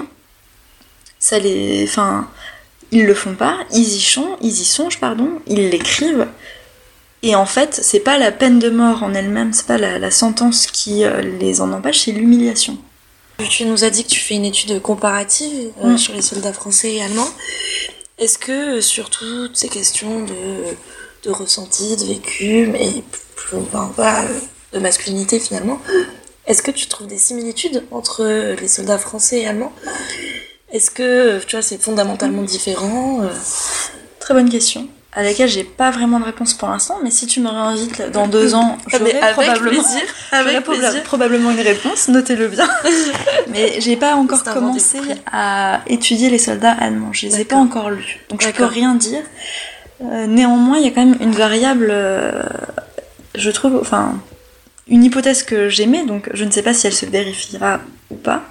ça 1.17 1.39
les, 1.39 1.83
enfin, 1.83 2.27
ils 2.91 3.05
le 3.05 3.13
font 3.13 3.33
pas, 3.35 3.57
ils 3.71 3.81
y 3.81 3.99
sont, 4.01 4.37
ils 4.41 4.51
y 4.61 4.65
songent, 4.65 4.99
pardon, 4.99 5.29
ils 5.47 5.69
l'écrivent. 5.69 6.27
Et 7.23 7.35
en 7.35 7.45
fait, 7.45 7.77
c'est 7.81 7.99
pas 7.99 8.17
la 8.17 8.31
peine 8.31 8.59
de 8.59 8.69
mort 8.69 9.03
en 9.03 9.13
elle-même, 9.13 9.51
c'est 9.51 9.65
pas 9.65 9.77
la, 9.77 9.99
la 9.99 10.11
sentence 10.11 10.67
qui 10.67 11.03
euh, 11.03 11.21
les 11.39 11.59
en 11.59 11.71
empêche, 11.73 11.99
c'est 12.05 12.11
l'humiliation. 12.11 12.77
Tu 13.49 13.65
nous 13.65 13.83
as 13.83 13.89
dit 13.89 14.03
que 14.03 14.09
tu 14.09 14.19
fais 14.19 14.35
une 14.35 14.45
étude 14.45 14.81
comparative 14.81 15.71
euh, 15.83 15.93
Mm. 15.93 15.97
sur 15.97 16.13
les 16.13 16.21
soldats 16.21 16.53
français 16.53 16.93
et 16.93 17.01
allemands. 17.01 17.29
Est-ce 18.19 18.37
que 18.37 18.79
sur 18.81 19.09
toutes 19.09 19.55
ces 19.57 19.69
questions 19.69 20.21
de, 20.25 20.33
de 21.23 21.29
ressenti, 21.31 21.95
de 21.97 22.03
vécu, 22.05 22.67
mais 22.67 23.03
de 24.73 24.79
masculinité 24.79 25.39
finalement, 25.39 25.79
est-ce 26.47 26.61
que 26.61 26.71
tu 26.71 26.87
trouves 26.87 27.07
des 27.07 27.17
similitudes 27.17 27.83
entre 27.91 28.55
les 28.59 28.67
soldats 28.67 28.97
français 28.97 29.41
et 29.41 29.47
allemands? 29.47 29.73
Est-ce 30.71 30.91
que 30.91 31.39
tu 31.45 31.55
vois 31.55 31.61
c'est 31.63 31.81
fondamentalement 31.81 32.43
différent 32.43 33.21
euh, 33.23 33.27
Très 34.19 34.33
bonne 34.35 34.49
question, 34.49 34.87
à 35.13 35.23
laquelle 35.23 35.49
j'ai 35.49 35.63
pas 35.63 35.89
vraiment 35.89 36.19
de 36.19 36.25
réponse 36.25 36.53
pour 36.53 36.67
l'instant, 36.67 36.97
mais 37.03 37.09
si 37.09 37.25
tu 37.25 37.39
me 37.39 37.49
réinvites 37.49 38.11
dans 38.11 38.27
deux 38.27 38.53
ans, 38.53 38.77
Ah, 38.93 38.97
j'aurai 38.99 39.17
avec 39.19 39.33
probablement, 39.33 39.81
plaisir, 39.81 40.01
avec 40.31 40.57
proba- 40.65 41.01
probablement 41.03 41.51
une 41.51 41.61
réponse, 41.61 42.07
notez-le 42.09 42.47
bien. 42.49 42.67
mais 43.47 43.81
j'ai 43.81 43.95
pas 43.95 44.13
encore 44.13 44.43
commencé 44.43 44.99
à 45.31 45.81
étudier 45.87 46.29
les 46.29 46.37
soldats 46.37 46.75
allemands, 46.79 47.13
je 47.13 47.25
les 47.25 47.41
ai 47.41 47.45
pas 47.45 47.55
encore 47.55 47.89
lus, 47.89 48.19
donc 48.29 48.43
je 48.43 48.49
peux 48.49 48.65
rien 48.65 48.93
dire. 48.93 49.23
Euh, 50.01 50.27
néanmoins, 50.27 50.77
il 50.77 50.85
y 50.85 50.87
a 50.87 50.91
quand 50.91 51.05
même 51.05 51.17
une 51.19 51.33
variable, 51.33 51.87
euh, 51.91 52.43
je 53.35 53.51
trouve, 53.51 53.77
enfin, 53.79 54.19
une 54.87 55.03
hypothèse 55.03 55.43
que 55.43 55.69
j'aimais, 55.69 56.05
donc 56.05 56.29
je 56.33 56.43
ne 56.43 56.51
sais 56.51 56.63
pas 56.63 56.73
si 56.73 56.87
elle 56.87 56.93
se 56.93 57.05
vérifiera 57.05 57.79
ou 58.09 58.15
pas. 58.15 58.43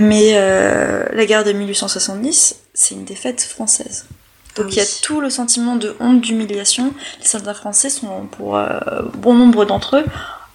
Mais 0.00 0.32
euh, 0.34 1.04
la 1.12 1.26
guerre 1.26 1.44
de 1.44 1.52
1870, 1.52 2.56
c'est 2.74 2.94
une 2.94 3.04
défaite 3.04 3.42
française. 3.42 4.06
Donc 4.56 4.66
Ah 4.68 4.72
il 4.72 4.76
y 4.76 4.80
a 4.80 4.86
tout 5.02 5.20
le 5.20 5.30
sentiment 5.30 5.76
de 5.76 5.94
honte, 6.00 6.20
d'humiliation. 6.20 6.92
Les 7.20 7.26
soldats 7.26 7.54
français 7.54 7.90
sont, 7.90 8.26
pour 8.30 8.56
euh, 8.56 8.78
bon 9.14 9.34
nombre 9.34 9.64
d'entre 9.64 9.98
eux, 9.98 10.04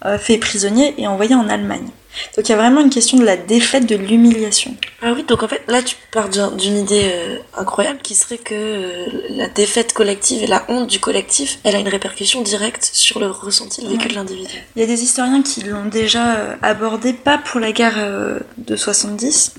euh, 0.04 0.18
faits 0.18 0.40
prisonniers 0.40 0.94
et 0.98 1.06
envoyés 1.06 1.34
en 1.34 1.48
Allemagne. 1.48 1.88
Donc 2.36 2.48
il 2.48 2.52
y 2.52 2.54
a 2.54 2.56
vraiment 2.58 2.80
une 2.80 2.90
question 2.90 3.16
de 3.18 3.24
la 3.24 3.36
défaite, 3.36 3.86
de 3.86 3.94
l'humiliation. 3.96 4.74
Ah 5.02 5.12
oui, 5.14 5.22
donc 5.24 5.42
en 5.42 5.48
fait, 5.48 5.62
là, 5.68 5.82
tu 5.82 5.94
pars 6.10 6.28
d'un- 6.28 6.50
d'une 6.50 6.76
idée 6.78 7.02
euh, 7.04 7.36
incroyable 7.56 8.00
qui 8.02 8.14
serait 8.14 8.38
que 8.38 8.54
euh, 8.54 9.06
la 9.30 9.48
défaite 9.48 9.92
collective 9.92 10.42
et 10.42 10.46
la 10.46 10.64
honte 10.68 10.88
du 10.88 10.98
collectif, 11.00 11.58
elle 11.64 11.76
a 11.76 11.78
une 11.78 11.88
répercussion 11.88 12.42
directe 12.42 12.88
sur 12.92 13.20
le 13.20 13.26
ressenti, 13.30 13.82
le 13.82 13.90
vécu 13.90 14.08
de 14.08 14.14
l'individu. 14.14 14.52
Il 14.74 14.80
y 14.80 14.82
a 14.82 14.86
des 14.86 15.02
historiens 15.02 15.42
qui 15.42 15.62
l'ont 15.62 15.84
déjà 15.84 16.36
euh, 16.36 16.54
abordé, 16.62 17.12
pas 17.12 17.38
pour 17.38 17.60
la 17.60 17.72
guerre 17.72 17.94
euh, 17.98 18.38
de 18.56 18.74
70, 18.74 19.52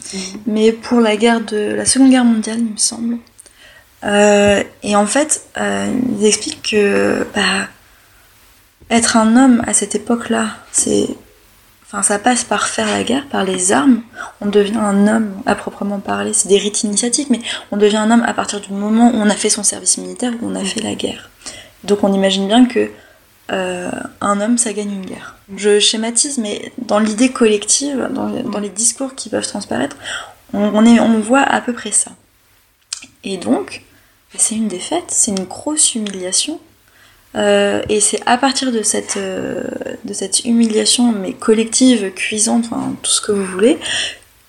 mais 0.45 0.71
pour 0.71 0.99
la 0.99 1.15
guerre 1.17 1.41
de 1.41 1.73
la 1.75 1.85
Seconde 1.85 2.09
Guerre 2.09 2.25
mondiale, 2.25 2.57
il 2.59 2.71
me 2.73 2.77
semble. 2.77 3.17
Et 4.03 4.95
en 4.95 5.05
fait, 5.05 5.43
ils 5.57 6.25
expliquent 6.25 6.69
que 6.71 7.25
bah, 7.35 7.67
être 8.89 9.17
un 9.17 9.35
homme 9.35 9.63
à 9.67 9.73
cette 9.73 9.93
époque-là, 9.95 10.47
c'est, 10.71 11.07
enfin, 11.91 12.03
ça 12.03 12.19
passe 12.19 12.43
par 12.43 12.67
faire 12.67 12.87
la 12.87 13.03
guerre, 13.03 13.27
par 13.27 13.43
les 13.43 13.71
armes. 13.71 14.01
On 14.41 14.45
devient 14.45 14.77
un 14.77 15.07
homme 15.07 15.41
à 15.45 15.55
proprement 15.55 15.99
parler. 15.99 16.33
C'est 16.33 16.47
des 16.47 16.57
rites 16.57 16.83
initiatiques, 16.83 17.29
mais 17.29 17.41
on 17.71 17.77
devient 17.77 17.97
un 17.97 18.11
homme 18.11 18.23
à 18.23 18.33
partir 18.33 18.61
du 18.61 18.71
moment 18.71 19.11
où 19.11 19.15
on 19.15 19.29
a 19.29 19.35
fait 19.35 19.49
son 19.49 19.63
service 19.63 19.97
militaire, 19.97 20.33
où 20.41 20.49
on 20.49 20.55
a 20.55 20.63
fait 20.63 20.81
la 20.81 20.95
guerre. 20.95 21.29
Donc 21.83 22.03
on 22.03 22.13
imagine 22.13 22.47
bien 22.47 22.65
que 22.65 22.89
euh, 23.51 23.89
un 24.21 24.41
homme, 24.41 24.57
ça 24.57 24.73
gagne 24.73 24.91
une 24.91 25.05
guerre. 25.05 25.35
Je 25.57 25.79
schématise, 25.79 26.37
mais 26.37 26.71
dans 26.77 26.99
l'idée 26.99 27.31
collective, 27.31 28.07
dans, 28.11 28.29
dans 28.29 28.59
les 28.59 28.69
discours 28.69 29.15
qui 29.15 29.29
peuvent 29.29 29.47
transparaître, 29.47 29.97
on, 30.53 30.59
on 30.59 30.85
est, 30.85 30.99
on 30.99 31.19
voit 31.19 31.41
à 31.41 31.59
peu 31.61 31.73
près 31.73 31.91
ça. 31.91 32.11
Et 33.23 33.37
donc, 33.37 33.83
c'est 34.37 34.55
une 34.55 34.67
défaite, 34.67 35.05
c'est 35.07 35.31
une 35.31 35.45
grosse 35.45 35.95
humiliation. 35.95 36.59
Euh, 37.35 37.81
et 37.89 37.99
c'est 38.01 38.19
à 38.25 38.37
partir 38.37 38.71
de 38.71 38.81
cette, 38.81 39.17
euh, 39.17 39.63
de 40.03 40.13
cette 40.13 40.45
humiliation, 40.45 41.11
mais 41.11 41.33
collective, 41.33 42.11
cuisante, 42.13 42.65
enfin, 42.71 42.95
tout 43.03 43.11
ce 43.11 43.21
que 43.21 43.31
vous 43.31 43.45
voulez, 43.45 43.77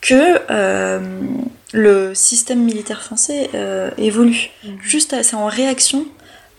que 0.01 0.39
euh, 0.51 0.99
le 1.73 2.15
système 2.15 2.63
militaire 2.65 3.03
français 3.03 3.51
euh, 3.55 3.91
évolue. 3.99 4.49
Juste, 4.83 5.13
à- 5.13 5.23
c'est 5.23 5.37
en 5.37 5.47
réaction 5.47 6.07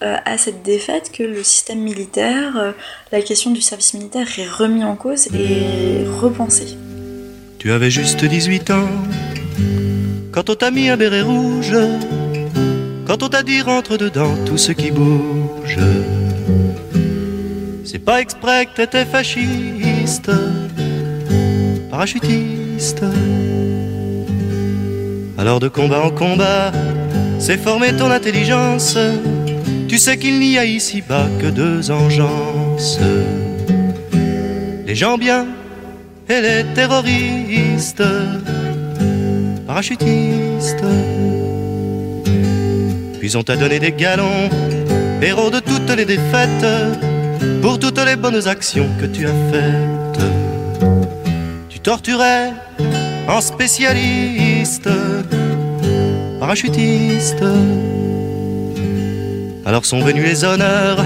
euh, 0.03 0.15
à 0.25 0.37
cette 0.37 0.61
défaite 0.63 1.11
que 1.11 1.23
le 1.23 1.43
système 1.43 1.79
militaire, 1.79 2.55
euh, 2.57 2.71
la 3.11 3.21
question 3.23 3.49
du 3.51 3.61
service 3.61 3.93
militaire 3.95 4.27
est 4.37 4.47
remis 4.47 4.83
en 4.83 4.95
cause 4.95 5.27
et 5.33 6.05
repensé. 6.19 6.77
Tu 7.57 7.71
avais 7.71 7.89
juste 7.91 8.23
18 8.23 8.69
ans 8.71 8.87
quand 10.31 10.49
on 10.49 10.55
t'a 10.55 10.71
mis 10.71 10.87
un 10.89 10.97
béret 10.97 11.21
rouge, 11.23 11.73
quand 13.05 13.23
on 13.23 13.29
t'a 13.29 13.43
dit 13.43 13.61
rentre 13.61 13.97
dedans 13.97 14.35
tout 14.45 14.57
ce 14.57 14.71
qui 14.71 14.91
bouge. 14.91 15.77
C'est 17.83 17.99
pas 17.99 18.21
exprès 18.21 18.65
que 18.65 18.75
t'étais 18.77 19.05
fasciste, 19.05 20.31
parachutiste. 21.89 23.03
Alors 25.37 25.59
de 25.59 25.67
combat 25.67 26.01
en 26.01 26.11
combat, 26.11 26.71
c'est 27.39 27.57
former 27.57 27.95
ton 27.95 28.11
intelligence. 28.11 28.97
Tu 29.87 29.97
sais 29.97 30.17
qu'il 30.17 30.39
n'y 30.39 30.57
a 30.57 30.65
ici-bas 30.65 31.27
que 31.41 31.47
deux 31.47 31.91
engences. 31.91 32.99
Les 34.85 34.95
gens 34.95 35.17
bien 35.17 35.47
et 36.29 36.41
les 36.41 36.63
terroristes, 36.73 38.03
parachutistes. 39.67 40.85
Puis 43.31 43.37
on 43.37 43.43
t'a 43.43 43.55
donné 43.55 43.79
des 43.79 43.93
galons, 43.93 44.49
héros 45.21 45.49
de 45.49 45.61
toutes 45.61 45.89
les 45.95 46.03
défaites, 46.03 46.65
pour 47.61 47.79
toutes 47.79 48.05
les 48.05 48.17
bonnes 48.17 48.45
actions 48.45 48.89
que 48.99 49.05
tu 49.05 49.25
as 49.25 49.31
faites. 49.49 50.25
Tu 51.69 51.79
torturais 51.79 52.51
en 53.29 53.39
spécialiste, 53.39 54.89
parachutiste. 56.41 57.41
Alors 59.65 59.85
sont 59.85 60.01
venus 60.01 60.25
les 60.25 60.43
honneurs, 60.43 61.01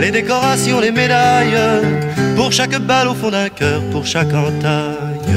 les 0.00 0.10
décorations, 0.10 0.80
les 0.80 0.90
médailles, 0.90 1.58
pour 2.34 2.50
chaque 2.50 2.78
balle 2.78 3.08
au 3.08 3.14
fond 3.14 3.30
d'un 3.30 3.50
cœur, 3.50 3.82
pour 3.92 4.06
chaque 4.06 4.32
entaille, 4.32 5.36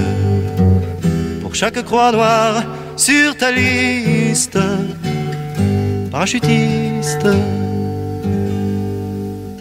pour 1.42 1.54
chaque 1.54 1.84
croix 1.84 2.14
noire 2.14 2.64
sur 2.96 3.36
ta 3.36 3.52
liste, 3.52 4.58
parachutiste. 6.12 7.28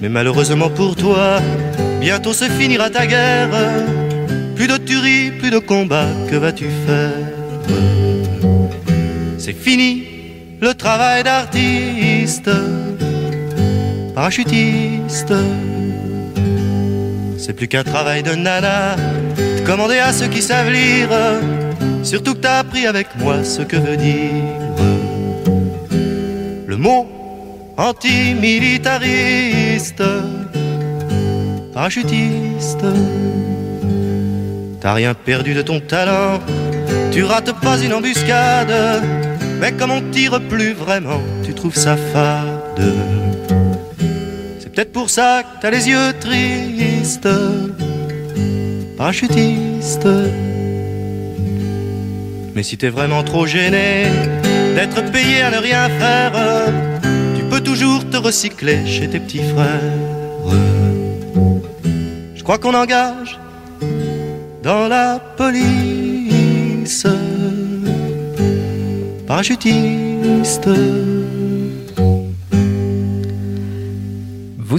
Mais 0.03 0.09
malheureusement 0.09 0.69
pour 0.69 0.97
toi, 0.97 1.41
bientôt 2.01 2.33
se 2.33 2.47
finira 2.47 2.91
ta 2.91 3.07
guerre. 3.07 3.51
Plus 4.57 4.67
de 4.67 4.77
tuerie, 4.77 5.31
plus 5.31 5.51
de 5.51 5.59
combat, 5.59 6.09
que 6.29 6.37
vas-tu 6.37 6.67
faire? 6.87 7.13
C'est 9.39 9.57
fini 9.57 10.05
le 10.61 10.75
travail 10.75 11.23
d'artiste, 11.23 12.51
parachutiste. 14.15 15.33
C'est 17.39 17.55
plus 17.55 17.69
qu'un 17.69 17.85
travail 17.85 18.23
de 18.23 18.33
nana, 18.33 18.97
de 18.97 19.65
commander 19.65 19.99
à 19.99 20.13
ceux 20.13 20.29
qui 20.29 20.43
savent 20.43 20.71
lire. 20.71 21.09
Surtout 22.03 22.35
que 22.35 22.41
t'as 22.41 22.59
appris 22.59 22.87
avec 22.87 23.07
moi 23.19 23.45
ce 23.45 23.63
que 23.63 23.77
veut 23.77 23.97
dire 23.97 24.70
mot 26.81 27.07
antimilitariste, 27.77 30.03
parachutiste. 31.75 32.87
T'as 34.81 34.95
rien 34.95 35.13
perdu 35.13 35.53
de 35.53 35.61
ton 35.61 35.81
talent, 35.81 36.41
tu 37.13 37.23
rates 37.23 37.53
pas 37.61 37.79
une 37.79 37.93
embuscade, 37.93 38.73
mais 39.61 39.73
comme 39.73 39.91
on 39.91 40.01
tire 40.11 40.41
plus 40.41 40.73
vraiment, 40.73 41.21
tu 41.45 41.53
trouves 41.53 41.77
ça 41.77 41.99
fade. 41.99 42.95
C'est 44.59 44.73
peut-être 44.73 44.93
pour 44.93 45.11
ça 45.11 45.43
que 45.43 45.61
t'as 45.61 45.71
les 45.71 45.87
yeux 45.87 46.15
tristes, 46.19 47.29
parachutiste. 48.97 50.09
Mais 52.55 52.63
si 52.63 52.79
t'es 52.79 52.89
vraiment 52.89 53.23
trop 53.23 53.45
gêné 53.47 54.07
d'être 54.81 55.13
payé 55.13 55.43
à 55.43 55.51
ne 55.51 55.59
rien 55.59 55.91
faire, 55.91 56.33
tu 57.37 57.45
peux 57.45 57.61
toujours 57.61 58.09
te 58.09 58.17
recycler 58.17 58.87
chez 58.87 59.09
tes 59.09 59.21
petits 59.21 59.43
frères. 59.53 59.99
Je 62.35 62.43
crois 62.43 62.57
qu'on 62.57 62.73
engage 62.75 63.39
dans 64.63 64.89
la 64.89 65.21
police 65.37 67.07
parachutiste. 69.27 70.71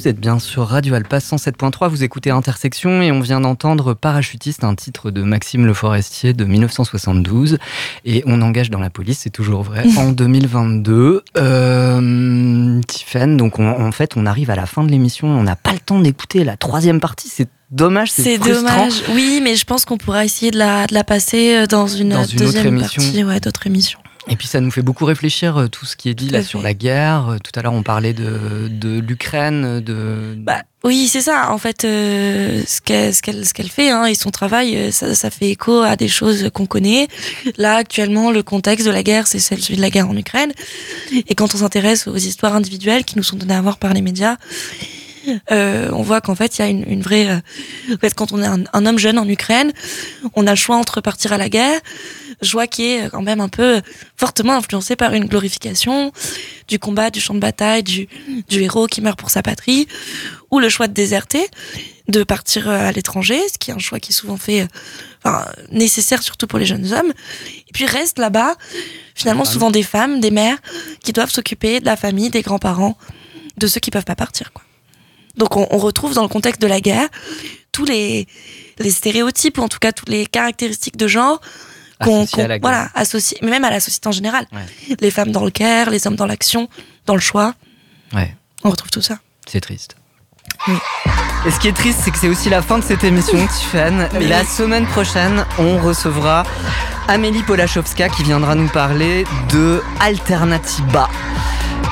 Vous 0.02 0.08
êtes 0.08 0.20
bien 0.20 0.40
sur 0.40 0.66
Radio 0.68 0.96
Alpa 0.96 1.20
107.3, 1.20 1.88
vous 1.88 2.04
écoutez 2.04 2.32
Intersection 2.32 3.04
et 3.04 3.12
on 3.12 3.20
vient 3.20 3.40
d'entendre 3.40 3.94
Parachutiste, 3.94 4.64
un 4.64 4.74
titre 4.74 5.12
de 5.12 5.22
Maxime 5.22 5.68
Le 5.68 5.76
Forestier 5.76 6.34
de 6.34 6.44
1972. 6.44 7.60
Et 8.04 8.24
on 8.26 8.42
engage 8.42 8.72
dans 8.72 8.80
la 8.80 8.90
police, 8.90 9.20
c'est 9.20 9.30
toujours 9.30 9.62
vrai, 9.62 9.84
en 9.98 10.12
2022. 10.12 11.22
Euh, 11.38 12.82
Tiffen, 12.88 13.38
donc 13.38 13.60
on- 13.60 13.70
en 13.80 13.92
fait 13.92 14.14
on 14.18 14.26
arrive 14.26 14.50
à 14.50 14.56
la 14.56 14.66
fin 14.66 14.84
de 14.84 14.90
l'émission, 14.90 15.28
on 15.28 15.44
n'a 15.44 15.56
pas 15.56 15.72
le 15.74 15.80
temps 15.80 16.00
d'écouter 16.00 16.44
la 16.46 16.58
troisième 16.58 17.00
partie, 17.00 17.30
c'est 17.30 17.48
dommage, 17.70 18.10
c'est 18.12 18.40
dommage. 18.40 19.04
Oui, 19.14 19.40
mais 19.44 19.56
je 19.56 19.66
pense 19.66 19.86
qu'on 19.86 19.98
pourra 19.98 20.26
essayer 20.26 20.50
de 20.50 20.58
la, 20.58 20.88
de 20.88 20.96
la 20.96 21.04
passer 21.04 21.56
euh, 21.58 21.68
dans 21.68 21.86
une, 21.86 22.10
Dans 22.10 22.24
une 22.24 22.38
autre 22.40 22.46
deuxième 22.46 22.68
émission. 22.70 23.04
partie, 23.04 23.24
ouais, 23.24 23.40
d'autres 23.40 23.68
émissions. 23.68 24.00
Et 24.28 24.36
puis 24.36 24.48
ça 24.48 24.62
nous 24.62 24.72
fait 24.72 24.84
beaucoup 24.84 25.06
réfléchir 25.06 25.58
euh, 25.58 25.68
tout 25.68 25.86
ce 25.86 25.96
qui 25.96 26.10
est 26.10 26.14
dit 26.14 26.30
là 26.30 26.44
sur 26.44 26.62
la 26.62 26.74
guerre. 26.74 27.30
Euh, 27.30 27.38
Tout 27.44 27.52
à 27.60 27.64
l'heure 27.64 27.74
on 27.74 27.84
parlait 27.84 28.14
de, 28.14 28.68
de 28.70 29.00
l'Ukraine, 29.00 29.80
de... 29.80 30.36
Bah, 30.38 30.62
oui, 30.84 31.08
c'est 31.08 31.22
ça. 31.22 31.52
En 31.52 31.60
fait, 31.60 31.86
euh, 31.86 32.64
ce 32.66 32.82
qu'elle 32.82 33.14
ce 33.14 33.22
qu'elle 33.22 33.46
ce 33.46 33.54
qu'elle 33.54 33.70
fait 33.70 33.92
hein, 33.92 34.06
et 34.06 34.16
son 34.16 34.32
travail, 34.32 34.76
euh, 34.76 34.92
ça, 34.92 35.14
ça 35.14 35.30
fait 35.30 35.50
écho 35.50 35.82
à 35.82 35.96
des 35.96 36.08
choses 36.08 36.50
qu'on 36.54 36.66
connaît. 36.66 37.08
Là, 37.58 37.76
actuellement, 37.76 38.32
le 38.32 38.42
contexte 38.42 38.88
de 38.88 38.92
la 38.92 39.04
guerre, 39.04 39.28
c'est 39.28 39.40
celui 39.40 39.76
de 39.76 39.82
la 39.82 39.92
guerre 39.92 40.10
en 40.10 40.18
Ukraine. 40.18 40.52
Et 41.28 41.36
quand 41.36 41.54
on 41.54 41.60
s'intéresse 41.60 42.08
aux 42.08 42.18
histoires 42.18 42.56
individuelles 42.56 43.06
qui 43.06 43.16
nous 43.16 43.24
sont 43.24 43.38
données 43.38 43.54
à 43.54 43.62
voir 43.62 43.78
par 43.78 43.94
les 43.94 44.02
médias, 44.02 44.38
euh, 45.52 45.90
on 45.92 46.02
voit 46.02 46.22
qu'en 46.22 46.36
fait, 46.36 46.58
il 46.58 46.62
y 46.62 46.66
a 46.66 46.68
une, 46.68 46.84
une 46.88 47.02
vraie. 47.02 47.28
euh, 47.30 47.94
en 47.94 47.98
fait, 47.98 48.14
quand 48.14 48.32
on 48.32 48.42
est 48.42 48.48
un, 48.48 48.64
un 48.74 48.86
homme 48.86 49.00
jeune 49.00 49.20
en 49.20 49.28
Ukraine, 49.28 49.72
on 50.36 50.48
a 50.48 50.52
le 50.52 50.56
choix 50.56 50.78
entre 50.78 51.02
partir 51.02 51.34
à 51.34 51.38
la 51.38 51.50
guerre, 51.50 51.80
choix 52.42 52.68
qui 52.68 52.84
est 52.86 53.10
quand 53.10 53.22
même 53.22 53.42
un 53.42 53.50
peu 53.50 53.82
fortement 54.18 54.54
influencé 54.54 54.96
par 54.96 55.14
une 55.14 55.26
glorification 55.26 56.12
du 56.68 56.80
combat, 56.80 57.10
du 57.10 57.22
champ 57.22 57.34
de 57.36 57.40
bataille, 57.40 57.84
du, 57.84 58.08
du 58.50 58.62
héros 58.62 58.88
qui 58.88 59.02
meurt 59.02 59.20
pour 59.20 59.30
sa 59.30 59.44
patrie, 59.44 59.88
ou 60.50 60.60
le 60.60 60.70
choix 60.70 60.88
de 60.88 60.94
déserter, 60.94 61.48
de 62.08 62.24
partir 62.24 62.68
euh, 62.68 62.90
à 62.90 62.92
l'étranger, 62.92 63.40
ce 63.52 63.58
qui 63.58 63.72
est 63.72 63.74
un 63.74 63.80
choix 63.80 64.00
qui 64.00 64.12
est 64.12 64.16
souvent 64.16 64.38
fait, 64.38 64.62
euh, 64.62 64.68
enfin, 65.24 65.46
nécessaire 65.72 66.24
surtout 66.24 66.48
pour 66.48 66.60
les 66.60 66.66
jeunes 66.66 66.92
hommes. 66.94 67.14
Et 67.70 67.72
puis 67.74 67.86
reste 67.86 68.18
là-bas, 68.20 68.56
finalement, 69.16 69.46
souvent 69.46 69.72
des 69.72 69.84
femmes, 69.84 70.20
des 70.20 70.32
mères, 70.32 70.58
qui 71.04 71.14
doivent 71.14 71.32
s'occuper 71.32 71.80
de 71.80 71.86
la 71.86 71.96
famille, 71.96 72.30
des 72.30 72.42
grands-parents, 72.42 72.98
de 73.58 73.68
ceux 73.68 73.80
qui 73.80 73.92
peuvent 73.92 74.06
pas 74.06 74.16
partir, 74.16 74.52
quoi. 74.52 74.64
Donc 75.38 75.58
on, 75.58 75.67
on 75.72 75.78
retrouve 75.78 76.13
dans 76.13 76.24
le 76.24 76.28
contexte 76.28 76.62
de 76.62 76.67
la 76.67 76.82
guerre 76.82 77.08
tous 77.72 77.86
les, 77.86 78.28
les 78.80 78.91
stéréotypes, 78.91 79.58
ou 79.58 79.62
en 79.62 79.70
tout 79.70 79.80
cas 79.80 79.91
toutes 79.91 80.10
les 80.10 80.26
caractéristiques 80.26 80.98
de 80.98 81.08
genre 81.08 81.39
qu'on, 82.04 82.26
voilà, 82.62 82.89
associées, 82.96 83.38
mais 83.41 83.52
même 83.52 83.63
à 83.63 83.70
la 83.70 83.80
société 83.80 84.08
en 84.08 84.12
général. 84.12 84.48
Ouais. 84.52 84.96
Les 85.00 85.12
femmes 85.12 85.32
dans 85.32 85.46
le 85.46 85.52
care, 85.52 85.89
les 85.91 86.08
hommes 86.08 86.15
dans 86.15 86.26
l'action, 86.26 86.67
dans 87.06 87.13
le 87.13 87.22
choix. 87.22 87.54
Ouais. 88.13 88.36
On 88.63 88.72
retrouve 88.72 88.89
tout 88.89 89.02
ça. 89.02 89.20
C'est 89.48 89.62
triste. 89.62 89.96
Oui. 90.67 90.74
Et 91.46 91.52
ce 91.52 91.60
qui 91.60 91.67
est 91.67 91.74
triste, 91.74 92.00
c'est 92.04 92.12
que 92.12 92.17
c'est 92.17 92.28
aussi 92.28 92.50
la 92.50 92.62
fin 92.62 92.80
de 92.80 92.84
cette 92.84 93.04
émission, 93.04 93.48
Tiffany. 93.48 94.04
Oui. 94.15 94.28
La 94.28 94.44
semaine 94.44 94.86
prochaine, 94.88 95.46
on 95.60 95.80
recevra 95.80 96.44
Amélie 97.08 97.44
Polachowska 97.44 98.10
qui 98.10 98.24
viendra 98.24 98.56
nous 98.56 98.67
parler 98.70 99.24
de 99.52 99.82
Alternativa. 100.00 101.10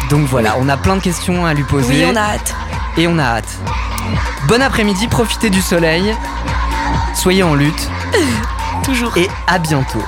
Donc 0.10 0.28
voilà, 0.28 0.56
on 0.60 0.68
a 0.70 0.78
plein 0.78 0.96
de 0.96 1.02
questions 1.02 1.46
à 1.46 1.54
lui 1.54 1.64
poser. 1.64 2.06
Oui, 2.06 2.12
on 2.12 2.16
a 2.16 2.22
hâte. 2.22 2.56
Et 2.98 3.08
on 3.08 3.18
a 3.18 3.24
hâte. 3.24 3.58
Bon 4.48 4.62
après-midi, 4.62 5.08
profitez 5.08 5.50
du 5.50 5.62
soleil, 5.62 6.16
soyez 7.14 7.44
en 7.44 7.54
lutte. 7.56 7.90
Toujours. 8.84 9.16
Et 9.18 9.28
à 9.48 9.60
bientôt. 9.60 10.04